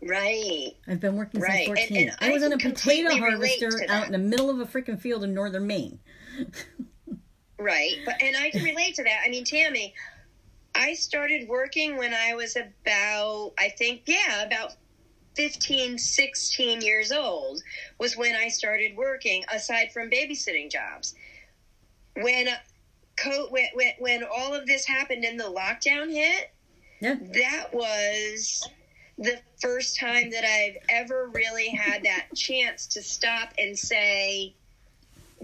Right. 0.00 0.70
I've 0.86 1.00
been 1.00 1.16
working 1.16 1.40
Right, 1.40 1.66
since 1.66 1.78
and- 1.80 1.88
14. 1.90 2.08
and 2.08 2.16
I 2.20 2.32
was 2.32 2.42
on 2.42 2.52
a 2.52 2.58
potato 2.58 3.16
harvester 3.16 3.70
out 3.88 4.06
in 4.06 4.12
the 4.12 4.18
middle 4.18 4.48
of 4.48 4.60
a 4.60 4.64
freaking 4.64 4.98
field 4.98 5.24
in 5.24 5.34
northern 5.34 5.66
Maine. 5.66 5.98
Right. 7.58 7.96
But 8.04 8.22
and 8.22 8.36
I 8.36 8.50
can 8.50 8.62
relate 8.62 8.94
to 8.94 9.02
that. 9.04 9.22
I 9.26 9.28
mean, 9.28 9.44
Tammy, 9.44 9.92
I 10.74 10.94
started 10.94 11.48
working 11.48 11.96
when 11.96 12.14
I 12.14 12.34
was 12.34 12.56
about 12.56 13.52
I 13.58 13.70
think 13.70 14.02
yeah, 14.06 14.44
about 14.44 14.74
15, 15.38 15.98
16 15.98 16.80
years 16.80 17.12
old 17.12 17.62
was 18.00 18.16
when 18.16 18.34
I 18.34 18.48
started 18.48 18.96
working 18.96 19.44
aside 19.54 19.92
from 19.92 20.10
babysitting 20.10 20.68
jobs. 20.68 21.14
When 22.16 22.48
co- 23.16 23.46
when 23.50 23.92
when 24.00 24.24
all 24.24 24.52
of 24.52 24.66
this 24.66 24.84
happened 24.84 25.24
and 25.24 25.38
the 25.38 25.44
lockdown 25.44 26.10
hit, 26.10 26.50
Yeah. 26.98 27.14
that 27.34 27.68
was 27.72 28.68
the 29.16 29.40
first 29.60 29.96
time 29.96 30.30
that 30.30 30.44
I've 30.44 30.76
ever 30.88 31.28
really 31.32 31.68
had 31.68 32.02
that 32.02 32.26
chance 32.34 32.88
to 32.88 33.02
stop 33.02 33.52
and 33.58 33.78
say, 33.78 34.54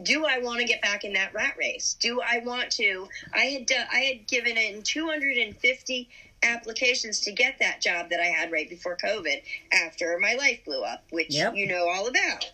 do 0.02 0.26
I 0.26 0.38
want 0.40 0.58
to 0.58 0.66
get 0.66 0.82
back 0.82 1.04
in 1.04 1.12
that 1.12 1.32
rat 1.34 1.54
race? 1.56 1.94
Do 2.00 2.20
I 2.20 2.38
want 2.38 2.72
to? 2.72 3.06
I 3.32 3.44
had 3.44 3.66
done, 3.66 3.86
I 3.92 4.00
had 4.00 4.26
given 4.26 4.56
in 4.56 4.82
250 4.82 6.08
applications 6.44 7.20
to 7.20 7.32
get 7.32 7.58
that 7.58 7.80
job 7.80 8.10
that 8.10 8.20
I 8.20 8.26
had 8.26 8.52
right 8.52 8.68
before 8.68 8.96
COVID 8.96 9.42
after 9.72 10.18
my 10.20 10.34
life 10.34 10.64
blew 10.64 10.82
up, 10.82 11.04
which 11.10 11.34
Yep. 11.34 11.56
you 11.56 11.66
know 11.66 11.88
all 11.88 12.06
about. 12.06 12.50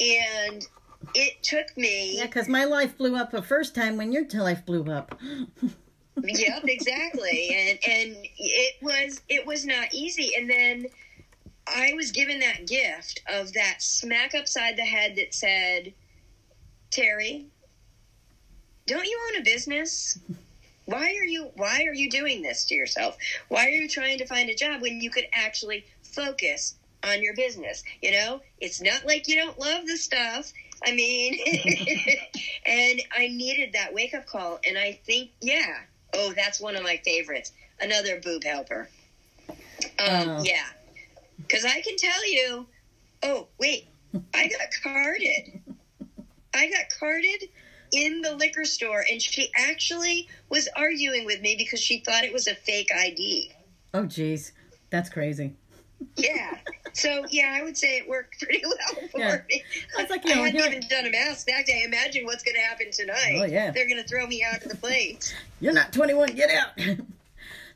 And 0.00 0.66
it 1.14 1.42
took 1.42 1.76
me 1.76 2.16
Yeah, 2.18 2.26
because 2.26 2.48
my 2.48 2.64
life 2.64 2.96
blew 2.96 3.16
up 3.16 3.30
the 3.30 3.42
first 3.42 3.74
time 3.74 3.96
when 3.96 4.12
your 4.12 4.24
life 4.32 4.64
blew 4.64 4.90
up. 4.90 5.18
yep 6.22 6.62
exactly 6.64 7.48
and 7.52 7.78
and 7.88 8.16
it 8.38 8.76
was 8.80 9.20
it 9.28 9.44
was 9.44 9.66
not 9.66 9.92
easy 9.92 10.30
and 10.36 10.48
then 10.48 10.86
i 11.66 11.92
was 11.94 12.12
given 12.12 12.38
that 12.38 12.68
gift 12.68 13.20
of 13.28 13.52
that 13.52 13.82
smack 13.82 14.32
upside 14.32 14.76
the 14.76 14.82
head 14.84 15.16
that 15.16 15.34
said 15.34 15.92
terry 16.92 17.46
don't 18.86 19.06
you 19.06 19.18
own 19.28 19.40
a 19.40 19.44
business 19.44 20.16
why 20.86 21.16
are 21.20 21.24
you 21.24 21.50
why 21.54 21.84
are 21.84 21.94
you 21.94 22.10
doing 22.10 22.42
this 22.42 22.64
to 22.66 22.74
yourself? 22.74 23.16
Why 23.48 23.66
are 23.66 23.70
you 23.70 23.88
trying 23.88 24.18
to 24.18 24.26
find 24.26 24.48
a 24.50 24.54
job 24.54 24.82
when 24.82 25.00
you 25.00 25.10
could 25.10 25.26
actually 25.32 25.84
focus 26.02 26.74
on 27.02 27.22
your 27.22 27.34
business? 27.34 27.82
You 28.02 28.12
know 28.12 28.40
it's 28.58 28.80
not 28.80 29.06
like 29.06 29.28
you 29.28 29.36
don't 29.36 29.58
love 29.58 29.86
the 29.86 29.96
stuff. 29.96 30.52
I 30.84 30.92
mean 30.92 31.38
and 32.66 33.00
i 33.16 33.28
needed 33.28 33.72
that 33.72 33.94
wake 33.94 34.14
up 34.14 34.26
call 34.26 34.58
and 34.66 34.76
i 34.78 34.92
think 35.04 35.30
yeah. 35.40 35.78
Oh 36.12 36.32
that's 36.34 36.60
one 36.60 36.76
of 36.76 36.82
my 36.82 37.00
favorites. 37.04 37.52
Another 37.80 38.20
boob 38.20 38.44
helper. 38.44 38.88
Um 39.48 39.56
Oh. 39.98 40.42
yeah. 40.44 40.66
Because 41.38 41.64
i 41.64 41.80
can 41.80 41.96
tell 41.96 42.30
you 42.30 42.66
oh 43.22 43.46
wait 43.58 43.86
i 44.34 44.48
got 44.48 44.68
carded. 44.82 45.60
I 46.54 46.70
got 46.70 46.84
carded 47.00 47.48
in 47.94 48.20
the 48.22 48.34
liquor 48.34 48.64
store, 48.64 49.04
and 49.10 49.22
she 49.22 49.50
actually 49.56 50.28
was 50.48 50.68
arguing 50.76 51.24
with 51.24 51.40
me 51.40 51.54
because 51.56 51.80
she 51.80 52.00
thought 52.00 52.24
it 52.24 52.32
was 52.32 52.46
a 52.48 52.54
fake 52.54 52.90
ID. 52.94 53.52
Oh, 53.94 54.02
jeez. 54.02 54.52
That's 54.90 55.08
crazy. 55.08 55.54
Yeah. 56.16 56.58
So 56.92 57.24
yeah, 57.30 57.56
I 57.58 57.62
would 57.62 57.76
say 57.76 57.96
it 57.98 58.08
worked 58.08 58.40
pretty 58.40 58.62
well 58.64 59.08
for 59.10 59.18
Yeah. 59.20 59.38
me. 59.48 59.62
It's 59.98 60.10
like, 60.10 60.24
you 60.24 60.32
I 60.32 60.36
know, 60.36 60.44
hadn't 60.44 60.60
even 60.74 60.88
done 60.88 61.06
a 61.06 61.10
mask 61.10 61.46
that 61.46 61.66
day. 61.66 61.82
Imagine 61.84 62.24
what's 62.24 62.42
going 62.42 62.56
to 62.56 62.60
happen 62.60 62.90
tonight. 62.92 63.38
Oh, 63.40 63.44
yeah. 63.44 63.70
They're 63.70 63.88
going 63.88 64.02
to 64.02 64.08
throw 64.08 64.26
me 64.26 64.44
out 64.44 64.62
of 64.62 64.68
the 64.68 64.76
place. 64.76 65.32
You're 65.60 65.72
not 65.72 65.92
21. 65.92 66.34
Get 66.34 66.50
out. 66.50 66.78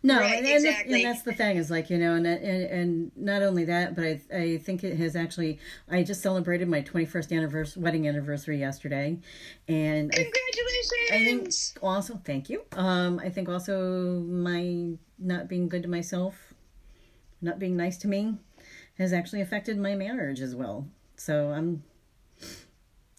no, 0.02 0.18
Right, 0.20 0.38
and, 0.38 0.46
and, 0.46 0.64
exactly. 0.64 1.02
and 1.02 1.12
that's 1.12 1.22
the 1.22 1.32
thing 1.32 1.56
is 1.56 1.70
like 1.70 1.90
you 1.90 1.98
know, 1.98 2.14
and 2.14 2.26
and, 2.26 2.62
and 2.64 3.12
not 3.16 3.42
only 3.42 3.64
that, 3.64 3.96
but 3.96 4.04
I 4.04 4.20
I 4.32 4.58
think 4.58 4.84
it 4.84 4.96
has 4.96 5.16
actually. 5.16 5.58
I 5.90 6.02
just 6.04 6.22
celebrated 6.22 6.68
my 6.68 6.82
21st 6.82 7.36
anniversary 7.36 7.82
wedding 7.82 8.06
anniversary 8.06 8.58
yesterday, 8.58 9.18
and 9.66 10.12
I 10.14 10.30
I 11.10 11.24
think 11.24 11.52
also 11.82 12.20
thank 12.24 12.48
you. 12.48 12.62
Um, 12.72 13.18
I 13.18 13.28
think 13.28 13.48
also 13.48 14.20
my 14.20 14.92
not 15.18 15.48
being 15.48 15.68
good 15.68 15.82
to 15.82 15.88
myself, 15.88 16.54
not 17.40 17.58
being 17.58 17.76
nice 17.76 17.98
to 17.98 18.08
me, 18.08 18.36
has 18.98 19.12
actually 19.12 19.40
affected 19.40 19.78
my 19.78 19.94
marriage 19.94 20.40
as 20.40 20.54
well. 20.54 20.86
So 21.16 21.50
I'm 21.50 21.82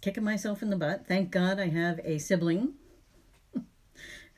kicking 0.01 0.23
myself 0.23 0.61
in 0.61 0.69
the 0.69 0.77
butt. 0.77 1.07
Thank 1.07 1.31
God 1.31 1.59
I 1.59 1.67
have 1.67 1.99
a 2.05 2.19
sibling 2.19 2.75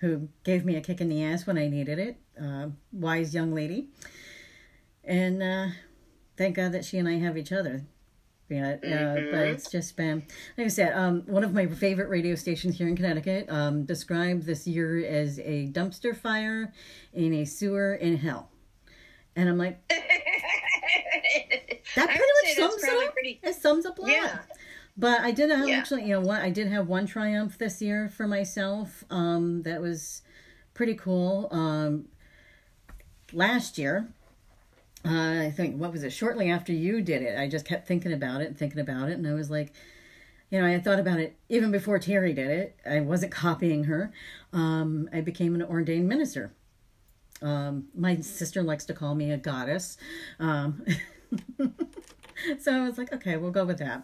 who 0.02 0.28
gave 0.44 0.66
me 0.66 0.76
a 0.76 0.82
kick 0.82 1.00
in 1.02 1.10
the 1.10 1.24
ass 1.24 1.48
when 1.48 1.58
I 1.58 1.68
needed 1.68 1.98
it. 1.98 2.18
Uh, 2.42 2.68
wise 2.92 3.34
young 3.34 3.54
lady, 3.54 3.88
and 5.04 5.42
uh, 5.42 5.68
thank 6.38 6.56
God 6.56 6.72
that 6.74 6.84
she 6.86 6.98
and 6.98 7.08
I 7.08 7.14
have 7.20 7.38
each 7.38 7.52
other 7.52 7.84
But, 8.50 8.84
uh, 8.84 9.16
but 9.32 9.48
it's 9.48 9.70
just 9.72 9.96
been, 9.96 10.24
like 10.58 10.66
I 10.66 10.70
said, 10.70 10.94
um, 10.94 11.22
one 11.28 11.44
of 11.44 11.54
my 11.54 11.68
favorite 11.68 12.10
radio 12.10 12.36
stations 12.36 12.78
here 12.78 12.88
in 12.88 12.96
Connecticut 12.96 13.46
um, 13.50 13.86
described 13.86 14.44
this 14.46 14.66
year 14.68 15.06
as 15.06 15.40
a 15.40 15.68
dumpster 15.72 16.16
fire 16.16 16.74
in 17.14 17.34
a 17.36 17.46
sewer 17.46 17.94
in 17.96 18.18
hell. 18.18 18.50
And 19.36 19.48
I'm 19.48 19.58
like, 19.58 19.80
that 21.96 22.08
pretty 22.08 22.20
much 22.20 22.56
sums 22.56 22.84
up. 22.84 23.14
pretty- 23.14 23.40
It 23.44 23.56
sums 23.56 23.86
up 23.86 24.00
a 24.00 24.02
lot. 24.02 24.12
Yeah. 24.12 24.40
But 25.02 25.22
I 25.22 25.32
did 25.32 25.50
have 25.50 25.68
Yeah. 25.68 25.80
actually, 25.80 26.04
you 26.04 26.10
know, 26.10 26.22
one 26.22 26.40
I 26.40 26.52
did 26.52 26.68
have 26.68 26.88
one 26.88 27.08
triumph 27.08 27.58
this 27.58 27.82
year 27.82 28.08
for 28.08 28.28
myself. 28.28 29.04
Um, 29.10 29.64
that 29.64 29.82
was 29.82 30.22
pretty 30.76 30.94
cool. 30.94 31.48
Um, 31.50 32.08
last 33.34 33.80
year, 33.80 34.10
uh, 35.04 35.42
I 35.42 35.52
think 35.58 35.78
what 35.78 35.92
was 35.92 36.04
it? 36.04 36.12
Shortly 36.12 36.52
after 36.52 36.72
you 36.72 37.02
did 37.02 37.24
it, 37.24 37.40
I 37.40 37.50
just 37.50 37.66
kept 37.66 37.88
thinking 37.88 38.14
about 38.14 38.42
it 38.42 38.48
and 38.50 38.58
thinking 38.58 38.80
about 38.80 39.10
it, 39.10 39.18
and 39.18 39.28
I 39.28 39.34
was 39.34 39.50
like, 39.50 39.74
you 40.52 40.60
know, 40.62 40.68
I 40.68 40.70
had 40.70 40.84
thought 40.84 41.00
about 41.00 41.20
it 41.20 41.36
even 41.50 41.72
before 41.72 41.98
Terry 41.98 42.34
did 42.34 42.52
it. 42.52 42.80
I 42.86 43.00
wasn't 43.00 43.32
copying 43.46 43.86
her. 43.86 44.14
Um, 44.54 45.10
I 45.12 45.22
became 45.22 45.56
an 45.56 45.64
ordained 45.64 46.08
minister. 46.08 46.52
Um, 47.42 47.88
my 47.96 48.18
sister 48.20 48.62
likes 48.62 48.86
to 48.86 48.94
call 48.94 49.16
me 49.16 49.32
a 49.32 49.38
goddess. 49.38 49.98
Um, 50.40 50.86
so 52.60 52.72
I 52.74 52.82
was 52.82 52.98
like, 52.98 53.14
okay, 53.14 53.38
we'll 53.38 53.52
go 53.52 53.66
with 53.66 53.80
that. 53.80 54.04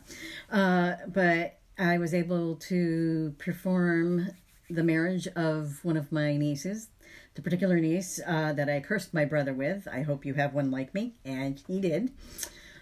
Uh, 0.51 0.94
but 1.08 1.60
I 1.77 1.98
was 1.98 2.13
able 2.13 2.56
to 2.56 3.36
perform 3.38 4.29
the 4.70 4.84
marriage 4.84 5.27
of 5.36 5.84
one 5.84 5.98
of 5.98 6.12
my 6.12 6.36
nieces, 6.36 6.89
the 7.36 7.41
particular 7.41 7.79
niece 7.79 8.20
uh, 8.25 8.53
that 8.53 8.70
I 8.70 8.79
cursed 8.79 9.13
my 9.13 9.25
brother 9.25 9.53
with. 9.53 9.88
I 9.91 10.01
hope 10.01 10.25
you 10.25 10.34
have 10.34 10.53
one 10.53 10.72
like 10.72 10.94
me, 10.94 11.13
and 11.24 11.62
he 11.67 11.79
did. 11.79 12.12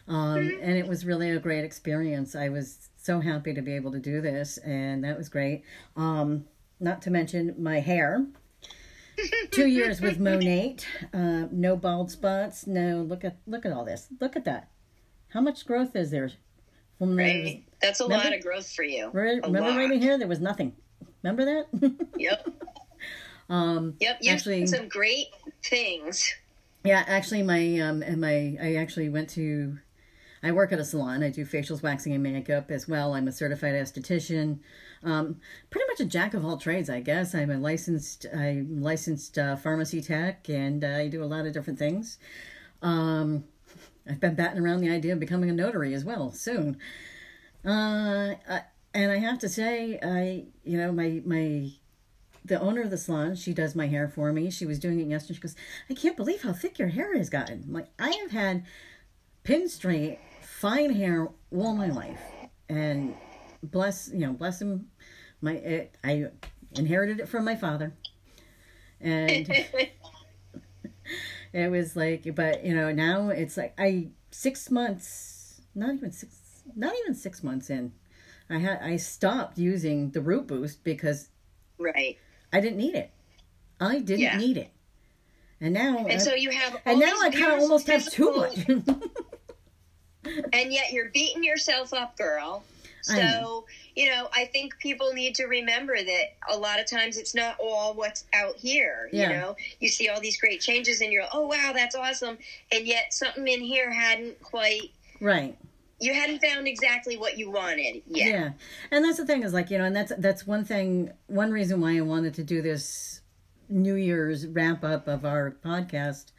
Um, 0.08 0.60
and 0.62 0.78
it 0.78 0.88
was 0.88 1.06
really 1.06 1.32
a 1.32 1.40
great 1.40 1.64
experience. 1.64 2.36
I 2.36 2.50
was 2.50 2.90
so 2.98 3.20
happy 3.20 3.54
to 3.54 3.62
be 3.62 3.76
able 3.76 3.92
to 3.92 4.00
do 4.00 4.22
this, 4.22 4.58
and 4.60 5.04
that 5.04 5.18
was 5.18 5.30
great. 5.30 5.64
Um, 5.96 6.46
not 6.80 7.02
to 7.04 7.12
mention 7.12 7.56
my 7.58 7.80
hair. 7.80 8.26
Two 9.52 9.68
years 9.68 10.02
with 10.02 10.20
Monat, 10.20 10.86
uh, 11.14 11.48
no 11.52 11.78
bald 11.78 12.12
spots. 12.12 12.68
No, 12.68 13.02
look 13.02 13.24
at 13.24 13.38
look 13.48 13.66
at 13.66 13.72
all 13.72 13.86
this. 13.86 14.08
Look 14.20 14.36
at 14.36 14.44
that. 14.46 14.70
How 15.36 15.42
much 15.42 15.66
growth 15.66 15.98
is 15.98 16.12
there? 16.12 16.32
From 16.98 17.18
the, 17.18 17.62
That's 17.82 18.00
a 18.00 18.06
Remember- 18.06 18.24
lot 18.30 18.34
of 18.38 18.42
growth 18.42 18.72
for 18.72 18.84
you. 18.84 19.10
Re- 19.12 19.42
remember 19.42 19.60
lot. 19.70 19.78
right 19.78 19.92
in 19.92 20.02
here 20.02 20.18
there 20.18 20.30
was 20.30 20.40
nothing. 20.40 20.74
Remember 21.24 21.44
that? 21.44 22.08
Yep. 22.18 22.48
um, 23.50 23.96
Yep. 24.00 24.18
You've 24.22 24.34
Actually- 24.34 24.66
some 24.68 24.88
great 24.88 25.28
things. 25.62 26.34
yeah, 26.86 27.04
actually, 27.06 27.44
my 27.44 27.80
um, 27.82 28.02
and 28.02 28.22
my 28.22 28.58
I 28.62 28.76
actually 28.76 29.10
went 29.10 29.30
to. 29.32 29.78
I 30.42 30.52
work 30.54 30.72
at 30.72 30.80
a 30.80 30.86
salon. 30.86 31.22
I 31.24 31.32
do 31.32 31.44
facials, 31.46 31.82
waxing, 31.84 32.14
and 32.14 32.24
makeup 32.24 32.72
as 32.72 32.88
well. 32.88 33.14
I'm 33.16 33.28
a 33.28 33.32
certified 33.34 33.74
esthetician. 33.74 34.60
Um, 35.04 35.42
pretty 35.70 35.88
much 35.90 36.00
a 36.00 36.06
jack 36.06 36.34
of 36.34 36.46
all 36.46 36.56
trades, 36.58 36.90
I 36.90 37.02
guess. 37.02 37.34
I'm 37.36 37.50
a 37.50 37.58
licensed, 37.58 38.26
I'm 38.34 38.82
licensed 38.82 39.38
uh, 39.40 39.56
pharmacy 39.58 40.02
tech, 40.02 40.48
and 40.48 40.84
uh, 40.84 40.88
I 40.88 41.08
do 41.10 41.24
a 41.24 41.26
lot 41.26 41.46
of 41.48 41.54
different 41.54 41.80
things. 41.80 42.20
Um, 42.84 43.44
I've 44.08 44.20
been 44.20 44.36
batting 44.36 44.62
around 44.62 44.82
the 44.82 44.90
idea 44.90 45.14
of 45.14 45.20
becoming 45.20 45.50
a 45.50 45.54
notary 45.54 45.94
as 45.94 46.04
well 46.06 46.32
soon. 46.32 46.78
Uh, 47.66 48.36
uh, 48.48 48.60
and 48.94 49.12
I 49.12 49.18
have 49.18 49.40
to 49.40 49.50
say, 49.50 50.00
I 50.02 50.46
you 50.64 50.78
know 50.78 50.92
my 50.92 51.22
my 51.26 51.72
the 52.46 52.62
owner 52.62 52.82
of 52.82 52.92
the 52.92 52.98
salon, 52.98 53.36
she 53.36 53.54
does 53.54 53.76
my 53.76 53.88
hair 53.88 54.08
for 54.08 54.32
me. 54.32 54.52
She 54.52 54.66
was 54.66 54.80
doing 54.80 55.00
it 55.00 55.08
yesterday. 55.08 55.36
She 55.36 55.42
goes, 55.42 55.56
I 55.90 55.96
can't 55.96 56.16
believe 56.16 56.44
how 56.44 56.54
thick 56.54 56.78
your 56.78 56.90
hair 56.90 57.18
has 57.18 57.30
gotten. 57.30 57.64
I'm 57.68 57.74
like, 57.74 57.90
I 57.98 58.12
have 58.12 58.32
had 58.32 58.66
pin 59.44 59.68
straight, 59.68 60.20
fine 60.42 60.94
hair 60.94 61.28
all 61.52 61.76
my 61.76 61.88
life. 61.88 62.22
And 62.70 63.16
bless, 63.64 64.12
you 64.14 64.20
know, 64.20 64.34
bless 64.34 64.62
him. 64.62 64.92
My, 65.42 65.54
it, 65.54 65.96
I 66.04 66.28
inherited 66.76 67.20
it 67.20 67.28
from 67.28 67.46
my 67.46 67.56
father. 67.56 67.94
And 69.02 69.50
it 71.56 71.72
was 71.72 71.96
like, 71.96 72.36
but, 72.36 72.66
you 72.66 72.76
know, 72.76 72.92
now 72.92 73.30
it's 73.30 73.56
like, 73.56 73.74
I, 73.80 74.10
six 74.32 74.70
months, 74.70 75.62
not 75.74 75.94
even 75.96 76.12
six, 76.12 76.36
not 76.76 76.94
even 77.04 77.16
six 77.16 77.42
months 77.44 77.70
in, 77.70 77.94
I 78.50 78.58
had, 78.58 78.82
I 78.82 78.98
stopped 78.98 79.58
using 79.58 80.12
the 80.12 80.22
root 80.22 80.48
boost 80.48 80.84
because 80.84 81.30
Right. 81.78 82.18
I 82.52 82.60
didn't 82.60 82.78
need 82.78 82.96
it. 82.96 83.12
I 83.80 84.00
didn't 84.00 84.20
Yeah. 84.20 84.38
need 84.38 84.58
it. 84.58 84.72
And 85.62 85.74
now, 85.74 86.00
And 86.00 86.12
I- 86.12 86.18
so 86.18 86.36
you 86.36 86.50
have 86.52 86.82
and 86.86 87.00
now 87.00 87.14
I 87.22 87.30
kind 87.30 87.54
of 87.54 87.60
almost 87.62 87.88
have 87.88 88.06
too 88.12 88.34
much. 88.36 88.58
and 88.68 90.74
yet 90.74 90.92
you're 90.92 91.10
beating 91.10 91.44
yourself 91.44 91.94
up, 91.94 92.18
girl. 92.18 92.64
I 93.10 93.18
know. 93.18 93.42
So, 93.42 93.66
you 93.96 94.10
know, 94.10 94.30
I 94.34 94.46
think 94.46 94.78
people 94.80 95.14
need 95.14 95.36
to 95.36 95.46
remember 95.46 95.96
that 95.96 96.24
a 96.50 96.58
lot 96.58 96.80
of 96.80 96.86
times 96.86 97.18
it's 97.18 97.36
not 97.36 97.58
all 97.60 97.94
what's 97.94 98.26
out 98.34 98.56
here. 98.58 99.10
Yeah. 99.12 99.30
You 99.30 99.36
know, 99.36 99.56
you 99.80 99.90
see 99.90 100.10
all 100.10 100.20
these 100.20 100.40
great 100.40 100.62
changes 100.62 101.02
and 101.02 101.12
you're, 101.12 101.26
oh, 101.34 101.48
wow, 101.48 101.72
that's 101.74 101.96
awesome. 101.96 102.38
And 102.72 102.86
yet 102.86 103.14
something 103.14 103.48
in 103.48 103.62
here 103.62 103.92
hadn't 103.92 104.42
quite, 104.42 104.92
right. 105.22 105.58
you 106.00 106.14
hadn't 106.14 106.42
found 106.42 106.68
exactly 106.68 107.18
what 107.18 107.38
you 107.38 107.52
wanted 107.52 108.02
yet. 108.08 108.30
Yeah. 108.30 108.50
And 108.92 109.06
that's 109.06 109.18
the 109.18 109.26
thing 109.26 109.44
is 109.44 109.54
like, 109.54 109.70
you 109.72 109.78
know, 109.78 109.86
and 109.86 109.96
that's 109.96 110.12
that's 110.18 110.46
one 110.46 110.66
thing 110.66 111.12
one 111.28 111.52
reason 111.52 111.82
why 111.82 111.98
I 111.98 112.02
wanted 112.02 112.34
to 112.36 112.44
do 112.44 112.62
this 112.62 113.22
New 113.70 113.96
Year's 113.96 114.46
wrap 114.48 114.84
up 114.84 115.08
of 115.08 115.26
our 115.26 115.52
podcast 115.52 116.32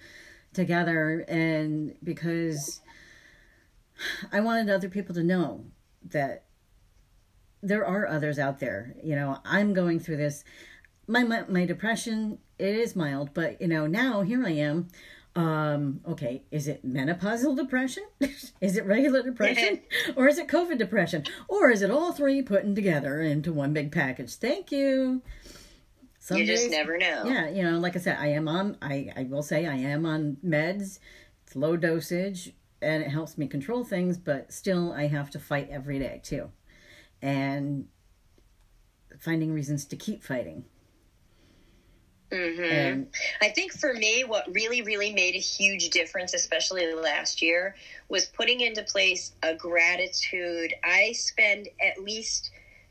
together 0.52 1.24
and 1.29 1.94
because 2.02 2.81
I 4.33 4.40
wanted 4.40 4.70
other 4.70 4.88
people 4.88 5.14
to 5.14 5.22
know 5.22 5.64
that 6.11 6.44
there 7.62 7.87
are 7.87 8.07
others 8.07 8.38
out 8.38 8.61
there. 8.61 8.95
You 9.03 9.16
know, 9.16 9.38
I'm 9.45 9.73
going 9.75 10.01
through 10.01 10.19
this. 10.19 10.45
My 11.07 11.23
my, 11.23 11.45
my 11.49 11.64
depression 11.64 12.38
it 12.59 12.75
is 12.75 12.97
mild, 12.97 13.35
but 13.35 13.61
you 13.61 13.69
know 13.69 13.87
now 13.87 14.23
here 14.23 14.45
I 14.45 14.51
am. 14.51 14.88
Um, 15.35 16.01
okay, 16.09 16.45
is 16.51 16.66
it 16.66 16.87
menopausal 16.87 17.57
depression? 17.57 18.05
is 18.61 18.77
it 18.77 18.87
regular 18.87 19.23
depression? 19.23 19.81
or 20.16 20.29
is 20.29 20.38
it 20.38 20.49
COVID 20.49 20.79
depression? 20.79 21.25
Or 21.47 21.71
is 21.71 21.83
it 21.83 21.90
all 21.90 22.12
three 22.12 22.40
putting 22.40 22.75
together 22.75 23.21
into 23.21 23.53
one 23.53 23.75
big 23.75 23.92
package? 23.92 24.35
Thank 24.35 24.73
you. 24.73 25.21
Some 26.19 26.38
You 26.38 26.47
just 26.47 26.71
never 26.71 26.97
know. 26.97 27.25
yeah, 27.27 27.49
you 27.51 27.62
know, 27.62 27.79
like 27.79 27.95
I 27.95 28.01
said, 28.01 28.16
I 28.19 28.29
am 28.29 28.49
on. 28.49 28.79
I 28.83 29.12
I 29.14 29.25
will 29.25 29.42
say 29.42 29.66
I 29.66 29.77
am 29.77 30.07
on 30.07 30.38
meds. 30.45 30.99
It's 31.45 31.55
low 31.55 31.77
dosage, 31.77 32.53
and 32.81 33.03
it 33.03 33.11
helps 33.11 33.37
me 33.38 33.47
control 33.47 33.85
things. 33.85 34.16
But 34.16 34.53
still, 34.53 34.92
I 34.92 35.07
have 35.07 35.31
to 35.31 35.38
fight 35.38 35.69
every 35.71 35.99
day 35.99 36.21
too, 36.25 36.51
and 37.22 37.87
finding 39.20 39.52
reasons 39.52 39.85
to 39.87 39.96
keep 39.96 40.22
fighting. 40.22 40.64
hmm 42.33 42.62
And 42.62 43.07
I 43.40 43.50
think 43.50 43.72
for 43.72 43.92
me, 43.94 44.24
what 44.24 44.44
really, 44.52 44.83
really 44.83 45.12
made 45.12 45.35
a 45.35 45.40
huge 45.40 45.90
difference, 45.90 46.35
especially 46.35 46.92
last 46.94 47.40
year, 47.40 47.76
was 48.09 48.26
putting 48.26 48.61
into 48.61 48.83
place 48.83 49.33
a 49.42 49.55
gratitude. 49.55 50.74
I 50.83 51.12
spend 51.12 51.68
at 51.81 52.02
least 52.02 52.50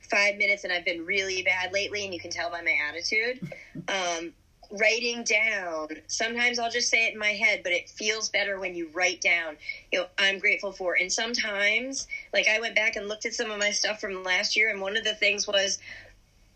five 0.10 0.38
minutes, 0.38 0.64
and 0.64 0.72
I've 0.72 0.86
been 0.86 1.06
really 1.06 1.44
bad 1.44 1.74
lately, 1.74 2.06
and 2.06 2.14
you 2.14 2.20
can 2.20 2.32
tell 2.32 2.50
by 2.50 2.62
my 2.62 2.76
attitude. 2.90 3.52
Um, 3.88 4.34
writing 4.72 5.24
down. 5.24 5.88
Sometimes 6.08 6.60
I'll 6.60 6.72
just 6.72 6.90
say 6.90 7.08
it 7.08 7.14
in 7.14 7.20
my 7.20 7.34
head, 7.34 7.62
but 7.64 7.74
it 7.74 7.90
feels 7.90 8.30
better 8.30 8.60
when 8.60 8.76
you 8.76 8.90
write 8.94 9.22
down. 9.22 9.58
You 9.92 10.00
know, 10.02 10.06
I'm 10.18 10.40
grateful 10.40 10.72
for. 10.72 10.96
And 11.00 11.12
sometimes, 11.12 12.08
like 12.34 12.48
I 12.48 12.60
went 12.60 12.76
back 12.76 12.96
and 12.96 13.08
looked 13.08 13.26
at 13.26 13.34
some 13.34 13.52
of 13.52 13.60
my 13.60 13.72
stuff 13.72 14.00
from 14.00 14.24
last 14.24 14.56
year, 14.56 14.70
and 14.70 14.82
one 14.82 14.98
of 14.98 15.04
the 15.04 15.16
things 15.16 15.48
was 15.48 15.78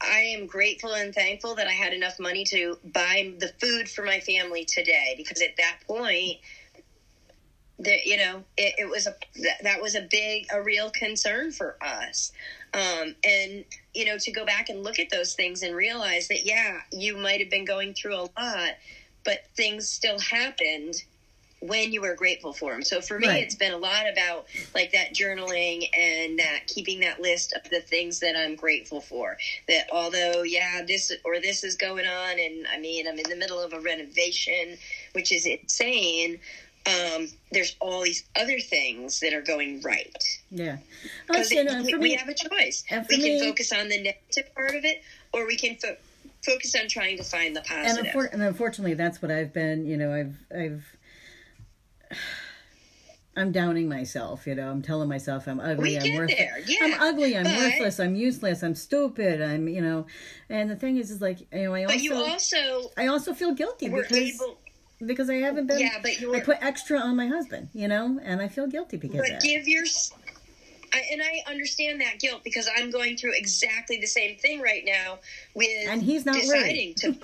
I 0.01 0.19
am 0.19 0.45
grateful 0.45 0.93
and 0.93 1.13
thankful 1.13 1.55
that 1.55 1.67
I 1.67 1.71
had 1.71 1.93
enough 1.93 2.19
money 2.19 2.45
to 2.45 2.77
buy 2.83 3.33
the 3.39 3.51
food 3.59 3.89
for 3.89 4.03
my 4.03 4.19
family 4.19 4.63
today 4.63 5.13
because 5.17 5.41
at 5.41 5.57
that 5.57 5.79
point 5.87 6.37
that 7.79 8.05
you 8.05 8.17
know 8.17 8.43
it, 8.57 8.75
it 8.77 8.89
was 8.89 9.07
a 9.07 9.15
that, 9.41 9.63
that 9.63 9.81
was 9.81 9.95
a 9.95 10.01
big 10.01 10.45
a 10.53 10.61
real 10.61 10.89
concern 10.91 11.51
for 11.51 11.77
us 11.81 12.31
um, 12.73 13.15
and 13.23 13.65
you 13.93 14.05
know 14.05 14.17
to 14.17 14.31
go 14.31 14.45
back 14.45 14.69
and 14.69 14.83
look 14.83 14.99
at 14.99 15.09
those 15.09 15.33
things 15.33 15.63
and 15.63 15.75
realize 15.75 16.27
that 16.27 16.45
yeah 16.45 16.81
you 16.91 17.17
might 17.17 17.39
have 17.39 17.49
been 17.49 17.65
going 17.65 17.93
through 17.93 18.15
a 18.15 18.29
lot 18.39 18.71
but 19.23 19.39
things 19.55 19.89
still 19.89 20.19
happened 20.19 20.95
when 21.61 21.91
you 21.91 22.01
were 22.01 22.15
grateful 22.15 22.53
for 22.53 22.71
them. 22.71 22.83
So 22.83 23.01
for 23.01 23.19
me, 23.19 23.27
Right. 23.27 23.43
it's 23.43 23.55
been 23.55 23.73
a 23.73 23.77
lot 23.77 24.09
about 24.09 24.47
like 24.73 24.91
that 24.93 25.13
journaling 25.13 25.89
and 25.97 26.39
that 26.39 26.67
keeping 26.67 27.01
that 27.01 27.21
list 27.21 27.53
of 27.53 27.69
the 27.69 27.81
things 27.81 28.19
that 28.21 28.35
I'm 28.37 28.55
grateful 28.55 29.01
for. 29.01 29.37
That 29.67 29.87
although, 29.91 30.43
yeah, 30.43 30.83
this 30.87 31.11
or 31.25 31.39
this 31.41 31.63
is 31.63 31.75
going 31.75 32.05
on, 32.05 32.39
and 32.39 32.65
I 32.67 32.79
mean, 32.79 33.07
I'm 33.07 33.19
in 33.19 33.29
the 33.29 33.35
middle 33.35 33.59
of 33.61 33.73
a 33.73 33.79
renovation, 33.81 34.77
which 35.13 35.31
is 35.31 35.45
insane. 35.45 36.39
Um, 36.89 37.27
there's 37.51 37.75
all 37.79 38.01
these 38.01 38.23
other 38.35 38.59
things 38.59 39.19
that 39.19 39.33
are 39.33 39.41
going 39.41 39.81
right 39.81 40.23
yeah, 40.49 40.77
because 41.27 41.51
you 41.51 41.63
know, 41.63 41.83
we, 41.83 41.95
we 41.95 42.13
have 42.15 42.27
a 42.29 42.33
choice. 42.33 42.83
We 43.09 43.17
can 43.17 43.21
me- 43.21 43.39
focus 43.41 43.71
on 43.71 43.89
the 43.89 44.01
negative 44.01 44.53
part 44.55 44.75
of 44.75 44.83
it, 44.85 45.03
or 45.33 45.45
we 45.45 45.55
can 45.57 45.75
fo- 45.75 45.97
focus 46.43 46.75
on 46.75 46.87
trying 46.87 47.17
to 47.17 47.23
find 47.23 47.55
the 47.55 47.59
and, 47.71 47.85
positive. 47.85 48.13
unfor- 48.13 48.33
and 48.33 48.41
unfortunately, 48.41 48.95
that's 48.95 49.21
what 49.21 49.29
I've 49.29 49.53
been. 49.53 49.85
You 49.85 49.97
know, 49.97 50.13
I've 50.13 50.37
I've 50.57 50.85
I'm 53.37 53.51
downing 53.51 53.87
myself, 53.87 54.47
you 54.47 54.55
know. 54.55 54.69
I'm 54.69 54.81
telling 54.81 55.07
myself 55.07 55.47
I'm 55.47 55.59
ugly, 55.59 55.97
I'm 55.97 56.15
worthless. 56.15 56.39
yeah, 56.67 56.77
I'm 56.81 57.01
ugly, 57.01 57.37
I'm 57.37 57.43
but- 57.43 57.55
worthless, 57.57 57.99
I'm 57.99 58.15
useless, 58.15 58.63
I'm 58.63 58.75
stupid, 58.75 59.41
I'm, 59.41 59.67
you 59.67 59.81
know. 59.81 60.07
And 60.49 60.69
the 60.69 60.75
thing 60.75 60.97
is 60.97 61.11
is 61.11 61.21
like, 61.21 61.39
you 61.53 61.63
know, 61.65 61.73
I 61.75 61.83
also 61.83 61.95
But 61.95 62.03
you 62.03 62.15
also 62.15 62.91
I 62.97 63.07
also 63.07 63.33
feel 63.33 63.53
guilty 63.53 63.87
because 63.87 64.11
able, 64.11 64.57
because 65.05 65.29
I 65.29 65.35
haven't 65.35 65.67
been 65.67 65.79
yeah, 65.79 65.99
but 66.01 66.19
you 66.19 66.35
I 66.35 66.41
put 66.41 66.57
extra 66.61 66.99
on 66.99 67.15
my 67.15 67.27
husband, 67.27 67.69
you 67.73 67.87
know, 67.87 68.19
and 68.23 68.41
I 68.41 68.47
feel 68.47 68.67
guilty 68.67 68.97
because 68.97 69.21
but 69.29 69.39
give 69.41 69.67
your, 69.67 69.85
I, 70.93 71.01
and 71.11 71.21
I 71.21 71.49
understand 71.49 72.01
that 72.01 72.19
guilt 72.19 72.43
because 72.43 72.69
I'm 72.75 72.91
going 72.91 73.17
through 73.17 73.33
exactly 73.35 73.99
the 73.99 74.07
same 74.07 74.37
thing 74.37 74.61
right 74.61 74.83
now 74.85 75.19
with 75.53 75.87
And 75.87 76.01
he's 76.01 76.25
not 76.25 76.35
deciding 76.35 76.95
to, 76.95 77.15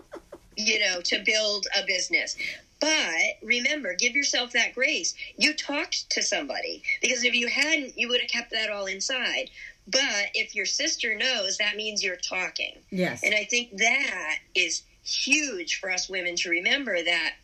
you 0.56 0.80
know, 0.80 1.00
to 1.02 1.22
build 1.24 1.66
a 1.76 1.86
business. 1.86 2.36
But 2.80 3.38
remember, 3.42 3.94
give 3.94 4.14
yourself 4.14 4.52
that 4.52 4.74
grace. 4.74 5.14
You 5.38 5.54
talked 5.54 6.10
to 6.10 6.22
somebody 6.22 6.82
because 7.00 7.24
if 7.24 7.34
you 7.34 7.48
hadn't, 7.48 7.96
you 7.98 8.08
would 8.08 8.20
have 8.20 8.28
kept 8.28 8.50
that 8.50 8.70
all 8.70 8.86
inside. 8.86 9.48
But 9.86 10.30
if 10.34 10.54
your 10.54 10.66
sister 10.66 11.14
knows, 11.14 11.58
that 11.58 11.76
means 11.76 12.02
you're 12.02 12.16
talking. 12.16 12.78
yes. 12.90 13.22
And 13.22 13.34
I 13.34 13.44
think 13.44 13.76
that 13.76 14.38
is 14.54 14.82
huge 15.04 15.78
for 15.80 15.90
us 15.90 16.08
women 16.08 16.36
to 16.36 16.50
remember 16.50 17.02
that 17.02 17.34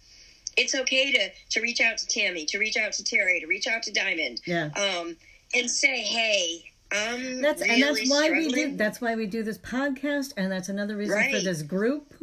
it's 0.56 0.74
okay 0.74 1.12
to 1.12 1.30
to 1.50 1.60
reach 1.60 1.80
out 1.80 1.98
to 1.98 2.06
Tammy, 2.06 2.44
to 2.46 2.58
reach 2.58 2.76
out 2.76 2.92
to 2.92 3.04
Terry, 3.04 3.40
to 3.40 3.46
reach 3.46 3.66
out 3.66 3.82
to 3.84 3.92
Diamond, 3.92 4.40
yeah. 4.46 4.70
um, 4.76 5.16
and 5.54 5.70
say, 5.70 6.00
"Hey, 6.00 6.70
I'm 6.92 7.40
That's 7.40 7.62
really 7.62 7.74
and 7.74 7.82
that's 7.82 8.10
why 8.10 8.30
we 8.30 8.48
do 8.48 8.76
that's 8.76 9.00
why 9.00 9.14
we 9.14 9.26
do 9.26 9.42
this 9.42 9.58
podcast 9.58 10.32
and 10.36 10.50
that's 10.50 10.68
another 10.68 10.96
reason 10.96 11.30
for 11.30 11.40
this 11.40 11.62
group. 11.62 12.14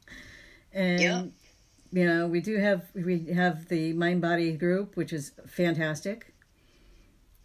and 0.72 1.00
Yep. 1.00 1.26
you 1.92 2.06
know, 2.06 2.26
we 2.26 2.40
do 2.40 2.58
have 2.58 2.84
we 2.94 3.26
have 3.34 3.68
the 3.68 3.92
mind 3.94 4.20
body 4.20 4.52
group 4.52 4.96
which 4.96 5.12
is 5.12 5.32
fantastic. 5.46 6.34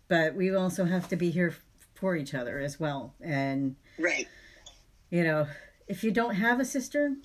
But 0.10 0.36
we 0.36 0.54
also 0.54 0.86
have 0.86 1.08
to 1.10 1.15
be 1.15 1.30
here 1.30 1.56
for 1.94 2.15
each 2.15 2.34
other 2.34 2.60
as 2.60 2.80
well. 2.80 3.13
And 3.22 3.76
Right. 3.98 4.28
you 5.10 5.24
know, 5.24 5.48
if 5.89 6.04
you 6.04 6.12
don't 6.12 6.36
have 6.36 6.60
a 6.62 6.65
sister, 6.65 7.15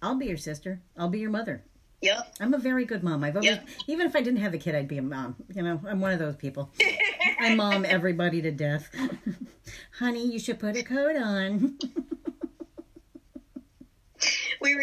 I'll 0.00 0.14
be 0.14 0.26
your 0.26 0.36
sister. 0.36 0.82
I'll 0.96 1.08
be 1.08 1.18
your 1.18 1.30
mother. 1.30 1.64
Yep. 2.02 2.36
I'm 2.40 2.54
a 2.54 2.58
very 2.58 2.84
good 2.84 3.02
mom. 3.02 3.24
I've 3.24 3.36
always, 3.36 3.50
Yeah. 3.50 3.60
even 3.86 4.06
if 4.06 4.14
I 4.16 4.22
didn't 4.22 4.40
have 4.40 4.54
a 4.54 4.58
kid, 4.58 4.74
I'd 4.74 4.88
be 4.88 4.96
a 4.98 5.02
mom. 5.02 5.36
You 5.54 5.62
know, 5.62 5.80
I'm 5.86 6.00
one 6.00 6.12
of 6.12 6.18
those 6.18 6.36
people. 6.36 6.70
I 7.40 7.54
mom 7.54 7.84
everybody 7.88 8.40
to 8.42 8.50
death. 8.50 8.88
Honey, 9.98 10.26
you 10.30 10.38
should 10.38 10.58
put 10.58 10.76
a 10.76 10.82
coat 10.82 11.16
on. 11.16 11.78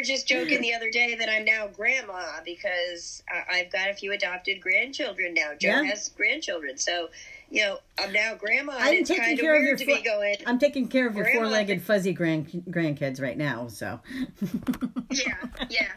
Just 0.08 0.28
joking 0.28 0.62
the 0.62 0.74
other 0.74 0.90
day 0.90 1.16
that 1.16 1.30
I'm 1.30 1.44
now 1.46 1.68
grandma 1.68 2.40
because 2.46 3.22
I- 3.30 3.60
I've 3.60 3.72
got 3.72 3.90
a 3.90 3.94
few 3.94 4.14
adopted 4.14 4.62
grandchildren 4.62 5.34
now. 5.34 5.52
Joe 5.60 5.82
Yeah. 5.82 5.84
has 5.84 6.10
grandchildren, 6.10 6.78
so 6.78 7.10
you 7.52 7.64
know 7.64 7.80
I'm 7.98 8.14
now 8.14 8.36
grandma. 8.36 8.74
I'm 8.78 9.04
taking 9.04 9.24
kind 9.24 9.40
care 9.40 9.56
of 9.56 9.62
your 9.62 9.70
weird 9.72 9.80
to 9.80 9.86
be 9.86 9.96
fo- 9.98 10.04
going. 10.04 10.36
I'm 10.46 10.60
taking 10.60 10.88
care 10.88 11.08
of 11.08 11.16
your 11.16 11.26
Grandma- 11.26 11.42
four-legged 11.42 11.82
fuzzy 11.82 12.14
grand 12.14 12.48
grandkids 12.70 13.22
right 13.22 13.38
now. 13.38 13.68
So 13.68 14.00
Yeah, 15.12 15.36
yeah. 15.70 15.94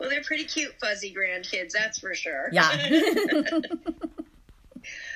Well, 0.00 0.08
they're 0.10 0.22
pretty 0.22 0.44
cute, 0.44 0.74
fuzzy 0.80 1.14
grandkids, 1.14 1.72
that's 1.72 1.98
for 1.98 2.14
sure. 2.14 2.48
yeah, 2.52 2.70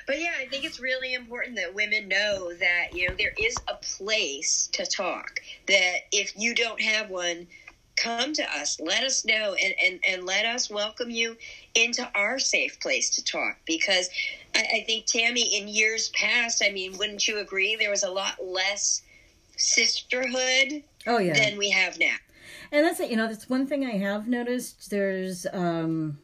But 0.07 0.19
yeah, 0.19 0.31
I 0.39 0.47
think 0.47 0.65
it's 0.65 0.79
really 0.79 1.13
important 1.13 1.57
that 1.57 1.75
women 1.75 2.07
know 2.07 2.51
that, 2.55 2.87
you 2.93 3.07
know, 3.07 3.15
there 3.15 3.33
is 3.37 3.55
a 3.67 3.75
place 3.75 4.67
to 4.73 4.85
talk. 4.85 5.41
That 5.67 5.97
if 6.11 6.33
you 6.35 6.55
don't 6.55 6.81
have 6.81 7.11
one, 7.11 7.45
come 7.99 8.33
to 8.33 8.43
us. 8.57 8.79
Let 8.79 9.03
us 9.03 9.25
know 9.25 9.55
and, 9.61 9.73
and, 9.83 9.99
and 10.07 10.25
let 10.25 10.45
us 10.45 10.69
welcome 10.69 11.09
you 11.09 11.37
into 11.75 12.09
our 12.15 12.39
safe 12.39 12.79
place 12.79 13.09
to 13.11 13.23
talk. 13.23 13.57
Because 13.65 14.09
I, 14.55 14.59
I 14.59 14.83
think, 14.85 15.05
Tammy, 15.05 15.57
in 15.57 15.67
years 15.67 16.09
past, 16.09 16.63
I 16.65 16.71
mean, 16.71 16.97
wouldn't 16.97 17.27
you 17.27 17.39
agree? 17.39 17.75
There 17.75 17.89
was 17.89 18.03
a 18.03 18.09
lot 18.09 18.43
less 18.43 19.01
sisterhood 19.57 20.83
oh 21.07 21.19
yeah. 21.19 21.33
than 21.33 21.57
we 21.57 21.69
have 21.69 21.99
now. 21.99 22.15
And 22.71 22.85
that's 22.85 22.99
it. 22.99 23.09
You 23.09 23.17
know, 23.17 23.27
that's 23.27 23.49
one 23.49 23.67
thing 23.67 23.85
I 23.85 23.97
have 23.97 24.27
noticed. 24.27 24.89
There's 24.89 25.45
um, 25.51 26.19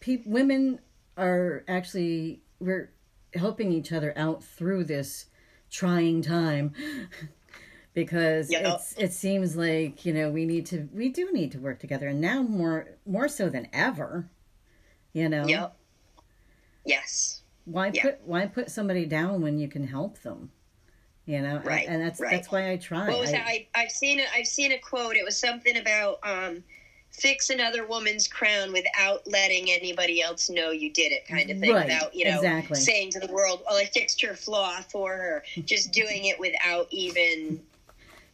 pe- 0.00 0.22
women 0.26 0.80
are 1.16 1.64
actually 1.66 2.40
we're 2.60 2.90
helping 3.34 3.72
each 3.72 3.92
other 3.92 4.12
out 4.16 4.42
through 4.42 4.84
this 4.84 5.26
trying 5.70 6.22
time 6.22 6.72
because 7.96 8.50
Yeah. 8.52 8.74
it's 8.74 8.92
it 8.98 9.12
seems 9.14 9.56
like 9.56 10.04
you 10.04 10.12
know 10.12 10.30
we 10.30 10.44
need 10.44 10.66
to 10.66 10.86
we 10.92 11.08
do 11.08 11.32
need 11.32 11.50
to 11.52 11.58
work 11.58 11.80
together 11.80 12.08
and 12.08 12.20
now 12.20 12.42
more 12.42 12.88
more 13.06 13.26
so 13.26 13.48
than 13.48 13.66
ever. 13.72 14.28
You 15.14 15.30
know, 15.30 15.46
Yep. 15.48 15.74
Yes. 16.84 17.40
why 17.64 17.90
Yeah. 17.92 18.02
put 18.02 18.20
why 18.20 18.46
put 18.46 18.70
somebody 18.70 19.06
down 19.06 19.40
when 19.40 19.58
you 19.58 19.66
can 19.66 19.86
help 19.88 20.20
them? 20.20 20.52
You 21.24 21.40
know, 21.40 21.58
Right, 21.64 21.88
And 21.88 22.00
that's 22.00 22.20
right. 22.20 22.30
that's 22.30 22.52
why 22.52 22.70
I 22.70 22.76
try. 22.76 23.08
What 23.08 23.18
was 23.18 23.30
I- 23.30 23.32
that? 23.32 23.46
I, 23.46 23.66
I've 23.74 23.90
seen 23.90 24.20
it. 24.20 24.28
I've 24.32 24.46
seen 24.46 24.70
a 24.72 24.78
quote. 24.78 25.16
It 25.16 25.24
was 25.24 25.36
something 25.40 25.76
about 25.78 26.18
um, 26.22 26.62
fix 27.10 27.48
another 27.48 27.86
woman's 27.86 28.28
crown 28.28 28.72
without 28.74 29.26
letting 29.26 29.70
anybody 29.70 30.20
else 30.20 30.50
know 30.50 30.70
you 30.70 30.92
did 30.92 31.12
it, 31.12 31.26
kind 31.26 31.50
of 31.50 31.58
thing. 31.58 31.72
Right, 31.72 31.86
Without 31.86 32.14
you 32.14 32.26
know 32.26 32.36
exactly. 32.36 32.78
saying 32.78 33.10
to 33.12 33.20
the 33.20 33.32
world, 33.32 33.62
"Well, 33.66 33.78
I 33.78 33.86
fixed 33.86 34.20
her 34.20 34.34
flaw 34.34 34.82
for 34.82 35.16
her." 35.16 35.42
Just 35.64 35.92
doing 35.92 36.26
it 36.26 36.38
without 36.38 36.86
even 36.90 37.60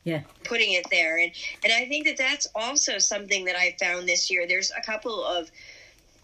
Yeah. 0.05 0.23
putting 0.45 0.73
it 0.73 0.87
there. 0.91 1.19
And 1.19 1.31
and 1.65 1.73
I 1.73 1.87
think 1.87 2.07
that 2.07 2.17
that's 2.17 2.47
also 2.55 2.99
something 2.99 3.45
that 3.45 3.57
I 3.57 3.77
found 3.79 4.09
this 4.09 4.31
year. 4.31 4.47
There's 4.47 4.73
a 4.77 4.83
couple 4.83 5.25
of 5.25 5.51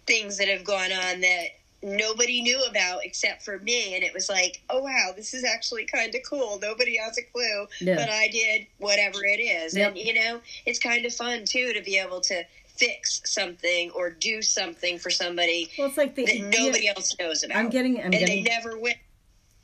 things 0.07 0.39
that 0.39 0.49
have 0.49 0.65
gone 0.65 0.91
on 0.93 1.21
that 1.21 1.49
nobody 1.83 2.43
knew 2.43 2.61
about 2.69 3.05
except 3.05 3.43
for 3.43 3.59
me 3.61 3.95
and 3.95 4.03
it 4.03 4.13
was 4.13 4.29
like 4.29 4.61
oh 4.69 4.81
wow 4.81 5.11
this 5.15 5.33
is 5.33 5.45
actually 5.45 5.85
kind 5.85 6.13
of 6.13 6.21
cool 6.29 6.59
nobody 6.61 6.97
has 6.97 7.17
a 7.19 7.23
clue 7.23 7.67
Yeah. 7.81 7.95
but 7.95 8.09
i 8.09 8.27
did 8.27 8.67
whatever 8.79 9.25
it 9.25 9.39
is 9.39 9.77
Yep. 9.77 9.91
and 9.91 9.99
you 9.99 10.13
know 10.15 10.41
it's 10.67 10.81
kind 10.81 11.05
of 11.07 11.15
fun 11.15 11.45
too 11.45 11.73
to 11.75 11.81
be 11.83 11.97
able 11.99 12.21
to 12.23 12.43
fix 12.67 13.21
something 13.27 13.91
or 13.93 14.11
do 14.11 14.43
something 14.43 14.99
for 14.99 15.11
somebody 15.11 15.71
well, 15.79 15.87
it's 15.87 15.97
like 15.97 16.17
the 16.17 16.25
that 16.27 16.41
nobody 16.59 16.89
else 16.89 17.15
knows 17.21 17.45
about 17.45 17.57
I'm 17.57 17.69
getting 17.71 17.99
I'm 17.99 18.07
and 18.07 18.13
getting 18.15 18.43
they 18.43 18.51
never 18.51 18.77
win 18.77 18.95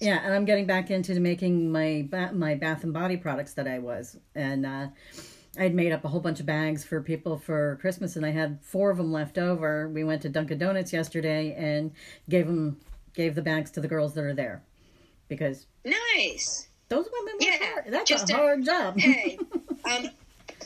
Yeah, 0.00 0.20
and 0.24 0.35
I'm 0.35 0.44
getting 0.44 0.66
back 0.66 0.90
into 0.90 1.18
making 1.20 1.70
my 1.72 2.07
ba- 2.11 2.33
my 2.33 2.54
bath 2.57 2.85
and 2.85 2.92
body 2.92 3.16
products 3.16 3.54
that 3.54 3.66
I 3.68 3.78
was, 3.78 4.16
and 4.35 4.66
uh, 4.66 4.88
I'd 5.59 5.74
made 5.74 5.92
up 5.92 6.04
a 6.04 6.09
whole 6.09 6.20
bunch 6.20 6.40
of 6.40 6.46
bags 6.46 6.85
for 6.85 7.00
people 7.00 7.38
for 7.38 7.76
Christmas, 7.80 8.16
and 8.16 8.26
I 8.26 8.30
had 8.30 8.59
four 8.62 8.90
of 8.90 8.96
them 8.98 9.12
left 9.12 9.38
over. 9.38 9.88
We 9.88 10.02
went 10.04 10.22
to 10.22 10.28
Dunkin' 10.28 10.59
Donuts 10.59 10.92
yesterday 10.92 11.54
and 11.57 11.92
gave 12.28 12.46
them 12.46 12.78
gave 13.14 13.35
the 13.37 13.42
bags 13.42 13.70
to 13.72 13.80
the 13.80 13.88
girls 13.88 14.14
that 14.14 14.24
are 14.24 14.35
there, 14.35 14.62
because 15.28 15.66
nice 15.85 16.68
those 16.88 17.09
women 17.12 17.35
Yeah, 17.40 17.57
hard. 17.61 17.85
That's 17.88 18.11
just 18.11 18.30
a 18.30 18.35
a- 18.35 18.37
hard 18.37 18.64
job. 18.64 18.98
hey 18.98 19.38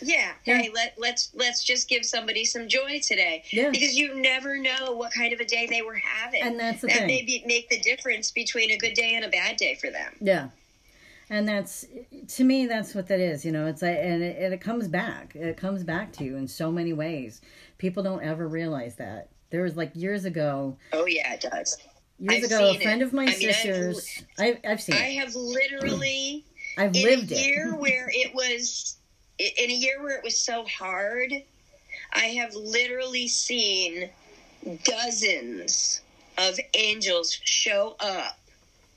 yeah, 0.08 0.32
Yeah. 0.44 0.58
hey 0.62 0.70
let 0.74 0.94
let's 0.98 1.30
let's 1.34 1.62
just 1.64 1.88
give 1.88 2.04
somebody 2.04 2.44
some 2.44 2.68
joy 2.68 3.00
today 3.02 3.44
Yeah. 3.50 3.70
because 3.70 3.94
you 3.96 4.14
never 4.20 4.58
know 4.58 4.92
what 4.92 5.12
kind 5.12 5.32
of 5.32 5.40
a 5.40 5.44
day 5.44 5.66
they 5.68 5.82
were 5.82 5.94
having 5.96 6.42
And 6.42 6.58
that's 6.58 6.80
the 6.80 6.86
that 6.88 6.96
thing. 6.98 7.06
may 7.06 7.22
be, 7.24 7.42
make 7.46 7.68
the 7.68 7.78
difference 7.80 8.30
between 8.30 8.70
a 8.70 8.78
good 8.78 8.94
day 8.94 9.14
and 9.14 9.24
a 9.24 9.28
bad 9.28 9.56
day 9.56 9.74
for 9.74 9.90
them 9.90 10.12
Yeah. 10.20 10.48
And 11.30 11.46
that's 11.46 11.84
to 12.36 12.44
me 12.44 12.66
that's 12.66 12.94
what 12.94 13.06
that 13.08 13.20
is, 13.20 13.44
you 13.44 13.52
know. 13.52 13.66
It's 13.66 13.82
like 13.82 13.98
and 14.00 14.22
it, 14.22 14.36
and 14.42 14.54
it 14.54 14.62
comes 14.62 14.88
back. 14.88 15.36
It 15.36 15.58
comes 15.58 15.84
back 15.84 16.10
to 16.14 16.24
you 16.24 16.36
in 16.36 16.48
so 16.48 16.72
many 16.72 16.94
ways. 16.94 17.42
People 17.76 18.02
don't 18.02 18.22
ever 18.22 18.48
realize 18.48 18.94
that. 18.96 19.28
There 19.50 19.62
was 19.62 19.76
like 19.76 19.90
years 19.94 20.24
ago, 20.24 20.78
oh 20.94 21.04
yeah 21.06 21.34
it 21.34 21.42
does 21.42 21.76
years 22.18 22.44
I've 22.44 22.50
ago, 22.50 22.70
a 22.70 22.80
friend 22.80 23.02
it. 23.02 23.04
of 23.04 23.12
my 23.12 23.24
I 23.24 23.26
mean, 23.26 23.34
I've 23.34 23.40
sister's. 23.56 24.22
I've, 24.38 24.58
I've 24.66 24.80
seen 24.80 24.96
i 24.96 25.08
it. 25.08 25.18
have 25.18 25.34
literally 25.34 26.44
I've 26.78 26.94
lived 26.94 27.30
a 27.30 27.34
it. 27.34 27.46
year 27.46 27.76
where 27.76 28.08
it 28.10 28.34
was 28.34 28.96
in 29.38 29.70
a 29.70 29.74
year 29.74 30.02
where 30.02 30.16
it 30.18 30.24
was 30.24 30.38
so 30.38 30.64
hard 30.64 31.32
i 32.12 32.26
have 32.26 32.54
literally 32.54 33.28
seen 33.28 34.08
dozens 34.84 36.00
of 36.36 36.58
angels 36.74 37.38
show 37.44 37.96
up 38.00 38.38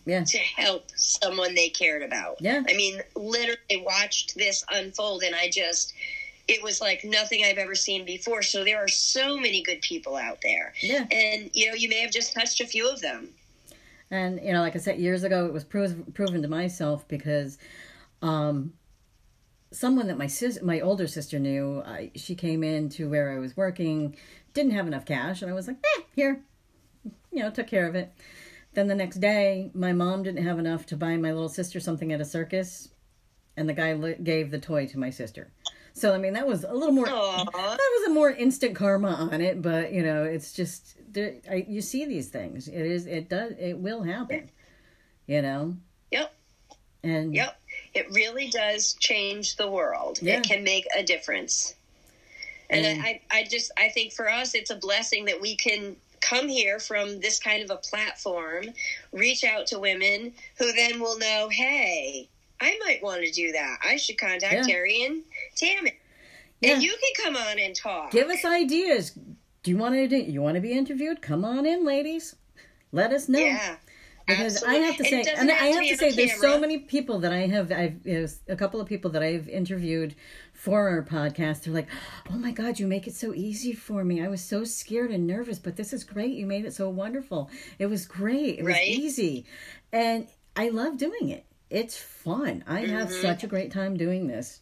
Yeah. 0.05 0.23
to 0.23 0.37
help 0.37 0.89
someone 0.95 1.55
they 1.55 1.69
cared 1.69 2.01
about. 2.03 2.37
Yeah. 2.39 2.63
I 2.67 2.73
mean, 2.75 3.01
literally 3.15 3.83
watched 3.83 4.35
this 4.35 4.63
unfold 4.71 5.23
and 5.23 5.35
I 5.35 5.49
just 5.49 5.93
it 6.47 6.61
was 6.63 6.81
like 6.81 7.03
nothing 7.03 7.43
I've 7.45 7.57
ever 7.57 7.75
seen 7.75 8.05
before. 8.05 8.41
So 8.43 8.63
there 8.63 8.77
are 8.83 8.87
so 8.87 9.37
many 9.37 9.61
good 9.63 9.81
people 9.81 10.15
out 10.17 10.39
there. 10.43 10.73
Yeah. 10.81 11.05
And 11.11 11.49
you 11.53 11.67
know, 11.69 11.73
you 11.75 11.87
may 11.89 12.01
have 12.01 12.11
just 12.11 12.33
touched 12.33 12.61
a 12.61 12.65
few 12.67 12.89
of 12.89 13.01
them. 13.01 13.29
And 14.09 14.39
you 14.43 14.51
know, 14.53 14.61
like 14.61 14.75
I 14.75 14.79
said 14.79 14.99
years 14.99 15.23
ago, 15.23 15.45
it 15.45 15.53
was 15.53 15.63
prov- 15.63 16.13
proven 16.13 16.41
to 16.41 16.47
myself 16.47 17.07
because 17.07 17.57
um, 18.21 18.73
someone 19.71 20.07
that 20.07 20.17
my 20.17 20.27
sis, 20.27 20.61
my 20.61 20.79
older 20.79 21.07
sister 21.07 21.39
knew, 21.39 21.81
I, 21.85 22.11
she 22.15 22.35
came 22.35 22.63
in 22.63 22.89
to 22.89 23.09
where 23.09 23.31
I 23.31 23.39
was 23.39 23.55
working, 23.55 24.15
didn't 24.53 24.73
have 24.73 24.87
enough 24.87 25.05
cash, 25.05 25.41
and 25.41 25.49
I 25.49 25.53
was 25.53 25.67
like, 25.67 25.77
eh, 25.97 26.01
here, 26.15 26.41
you 27.31 27.39
know, 27.39 27.49
took 27.49 27.67
care 27.67 27.87
of 27.87 27.95
it. 27.95 28.11
Then 28.73 28.87
the 28.87 28.95
next 28.95 29.17
day, 29.17 29.71
my 29.73 29.93
mom 29.93 30.23
didn't 30.23 30.45
have 30.45 30.59
enough 30.59 30.85
to 30.87 30.97
buy 30.97 31.17
my 31.17 31.31
little 31.31 31.49
sister 31.49 31.79
something 31.79 32.11
at 32.13 32.21
a 32.21 32.25
circus, 32.25 32.89
and 33.57 33.67
the 33.67 33.73
guy 33.73 33.93
li- 33.93 34.15
gave 34.21 34.51
the 34.51 34.59
toy 34.59 34.87
to 34.87 34.99
my 34.99 35.09
sister. 35.09 35.51
So 35.93 36.13
I 36.13 36.17
mean, 36.17 36.33
that 36.33 36.47
was 36.47 36.63
a 36.63 36.73
little 36.73 36.93
more. 36.93 37.09
Aw. 37.09 37.43
That 37.43 37.77
was 37.99 38.07
a 38.07 38.13
more 38.13 38.31
instant 38.31 38.75
karma 38.75 39.09
on 39.09 39.41
it, 39.41 39.61
but 39.61 39.91
you 39.91 40.03
know, 40.03 40.23
it's 40.23 40.53
just 40.53 40.95
there, 41.11 41.35
I, 41.49 41.65
you 41.67 41.81
see 41.81 42.05
these 42.05 42.29
things. 42.29 42.69
It 42.69 42.85
is. 42.85 43.05
It 43.07 43.27
does. 43.27 43.53
It 43.59 43.77
will 43.77 44.03
happen. 44.03 44.49
You 45.27 45.41
know. 45.41 45.75
Yep. 46.11 46.33
And 47.03 47.35
Yep. 47.35 47.60
It 47.93 48.07
really 48.11 48.49
does 48.49 48.93
change 48.93 49.55
the 49.57 49.69
world. 49.69 50.19
Yeah. 50.21 50.37
It 50.37 50.43
can 50.43 50.63
make 50.63 50.87
a 50.97 51.03
difference. 51.03 51.75
And 52.69 52.85
mm. 52.85 52.89
And- 52.89 53.01
I, 53.03 53.21
I 53.31 53.43
just 53.43 53.71
I 53.77 53.89
think 53.89 54.13
for 54.13 54.29
us 54.29 54.55
it's 54.55 54.69
a 54.69 54.75
blessing 54.75 55.25
that 55.25 55.41
we 55.41 55.55
can 55.55 55.95
come 56.21 56.47
here 56.47 56.79
from 56.79 57.19
this 57.19 57.39
kind 57.39 57.63
of 57.63 57.71
a 57.71 57.77
platform, 57.77 58.65
reach 59.11 59.43
out 59.43 59.67
to 59.67 59.79
women 59.79 60.33
who 60.57 60.71
then 60.71 60.99
will 60.99 61.17
know, 61.17 61.49
hey, 61.51 62.29
I 62.61 62.77
might 62.85 63.01
want 63.01 63.25
to 63.25 63.31
do 63.31 63.51
that. 63.53 63.79
I 63.83 63.97
should 63.97 64.19
contact 64.19 64.53
Yeah. 64.53 64.61
Terry 64.61 65.03
and 65.03 65.23
Tammy. 65.55 65.97
Yeah. 66.61 66.73
And 66.73 66.83
you 66.83 66.91
can 66.91 67.25
come 67.25 67.35
on 67.35 67.57
and 67.59 67.75
talk. 67.75 68.11
give 68.11 68.29
us 68.29 68.45
ideas. 68.45 69.17
Do 69.63 69.71
you 69.71 69.77
want 69.77 69.95
to 69.95 70.07
do? 70.07 70.17
You 70.17 70.41
want 70.41 70.55
to 70.55 70.61
be 70.61 70.71
interviewed? 70.71 71.21
Come 71.21 71.43
on 71.43 71.65
in, 71.65 71.83
ladies. 71.85 72.35
Let 72.91 73.11
us 73.13 73.27
know. 73.27 73.39
Yeah. 73.39 73.77
Because 74.27 74.63
I 74.63 74.75
have 74.75 74.97
to 74.97 75.03
say, 75.03 75.23
and 75.37 75.49
I 75.51 75.53
have 75.53 75.87
to 75.87 75.97
say, 75.97 76.11
there's 76.11 76.39
so 76.39 76.59
many 76.59 76.77
people 76.79 77.19
that 77.19 77.31
I 77.33 77.47
have, 77.47 77.71
I've, 77.71 78.03
there's 78.03 78.39
a 78.47 78.55
couple 78.55 78.79
of 78.79 78.87
people 78.87 79.11
that 79.11 79.23
I've 79.23 79.47
interviewed 79.49 80.15
for 80.53 80.87
our 80.89 81.01
podcast. 81.03 81.63
They're 81.63 81.73
like, 81.73 81.87
"Oh 82.29 82.37
my 82.37 82.51
God, 82.51 82.79
you 82.79 82.87
make 82.87 83.07
it 83.07 83.15
so 83.15 83.33
easy 83.33 83.73
for 83.73 84.03
me. 84.03 84.21
I 84.23 84.27
was 84.27 84.41
so 84.41 84.63
scared 84.63 85.11
and 85.11 85.25
nervous, 85.27 85.59
but 85.59 85.75
this 85.75 85.91
is 85.93 86.03
great. 86.03 86.33
You 86.33 86.45
made 86.45 86.65
it 86.65 86.73
so 86.73 86.87
wonderful. 86.89 87.49
It 87.79 87.87
was 87.87 88.05
great. 88.05 88.59
It 88.59 88.63
was 88.63 88.73
Right? 88.73 88.87
easy, 88.87 89.45
and 89.91 90.27
I 90.55 90.69
love 90.69 90.97
doing 90.97 91.29
it. 91.29 91.45
It's 91.69 91.97
fun. 91.97 92.63
I 92.67 92.81
have 92.81 93.11
such 93.11 93.43
a 93.43 93.47
great 93.47 93.71
time 93.71 93.97
doing 93.97 94.27
this." 94.27 94.59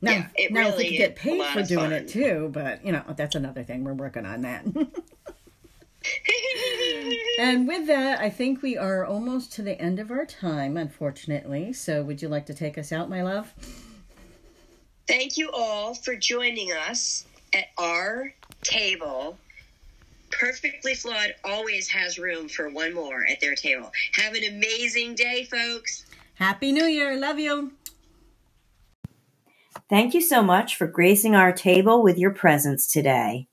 Now, 0.00 0.10
Mm-hmm. 0.12 0.20
Yeah, 0.36 0.44
it 0.46 0.52
now 0.52 0.68
if 0.70 0.76
we 0.78 0.88
could 0.88 0.96
get 0.96 1.14
paid 1.16 1.44
for 1.52 1.62
doing 1.62 1.90
fun. 1.90 1.92
it 1.92 2.08
too, 2.08 2.50
but 2.52 2.84
you 2.84 2.90
know 2.90 3.04
that's 3.16 3.36
another 3.36 3.62
thing. 3.62 3.84
We're 3.84 3.94
working 3.94 4.26
on 4.26 4.40
that. 4.40 4.64
And 7.38 7.66
with 7.66 7.86
that, 7.86 8.20
I 8.20 8.30
think 8.30 8.62
we 8.62 8.76
are 8.76 9.04
almost 9.04 9.52
to 9.54 9.62
the 9.62 9.80
end 9.80 9.98
of 9.98 10.10
our 10.10 10.24
time, 10.24 10.76
unfortunately. 10.76 11.72
So, 11.72 12.02
would 12.02 12.22
you 12.22 12.28
like 12.28 12.46
to 12.46 12.54
take 12.54 12.78
us 12.78 12.92
out, 12.92 13.08
my 13.08 13.22
love? 13.22 13.52
Thank 15.08 15.36
you 15.36 15.50
all 15.50 15.94
for 15.94 16.14
joining 16.14 16.72
us 16.72 17.26
at 17.54 17.66
our 17.78 18.32
table. 18.62 19.36
Perfectly 20.30 20.94
Flawed 20.94 21.34
always 21.44 21.88
has 21.88 22.18
room 22.18 22.48
for 22.48 22.70
one 22.70 22.94
more 22.94 23.24
at 23.28 23.40
their 23.40 23.54
table. 23.54 23.90
Have 24.14 24.34
an 24.34 24.44
amazing 24.44 25.14
day, 25.14 25.44
folks. 25.44 26.06
Happy 26.34 26.72
New 26.72 26.84
Year. 26.86 27.16
Love 27.16 27.38
you. 27.38 27.72
Thank 29.88 30.14
you 30.14 30.22
so 30.22 30.42
much 30.42 30.76
for 30.76 30.86
gracing 30.86 31.34
our 31.34 31.52
table 31.52 32.02
with 32.02 32.16
your 32.18 32.30
presence 32.30 32.86
today. 32.86 33.48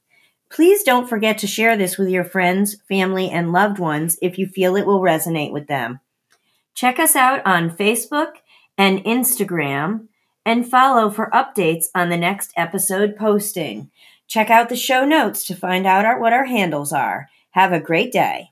Please 0.49 0.83
don't 0.83 1.07
forget 1.07 1.37
to 1.39 1.47
share 1.47 1.77
this 1.77 1.97
with 1.97 2.09
your 2.09 2.23
friends, 2.23 2.75
family, 2.87 3.29
and 3.29 3.51
loved 3.51 3.79
ones 3.79 4.17
if 4.21 4.37
you 4.37 4.47
feel 4.47 4.75
it 4.75 4.85
will 4.85 5.01
resonate 5.01 5.51
with 5.51 5.67
them. 5.67 5.99
Check 6.73 6.99
us 6.99 7.15
out 7.15 7.45
on 7.45 7.69
Facebook 7.69 8.33
and 8.77 9.03
Instagram 9.03 10.07
and 10.45 10.69
follow 10.69 11.09
for 11.09 11.29
updates 11.31 11.85
on 11.93 12.09
the 12.09 12.17
next 12.17 12.51
episode 12.55 13.15
posting. 13.15 13.91
Check 14.27 14.49
out 14.49 14.69
the 14.69 14.75
show 14.75 15.05
notes 15.05 15.43
to 15.45 15.55
find 15.55 15.85
out 15.85 16.05
our, 16.05 16.19
what 16.19 16.33
our 16.33 16.45
handles 16.45 16.91
are. 16.93 17.29
Have 17.51 17.73
a 17.73 17.79
great 17.79 18.11
day. 18.11 18.51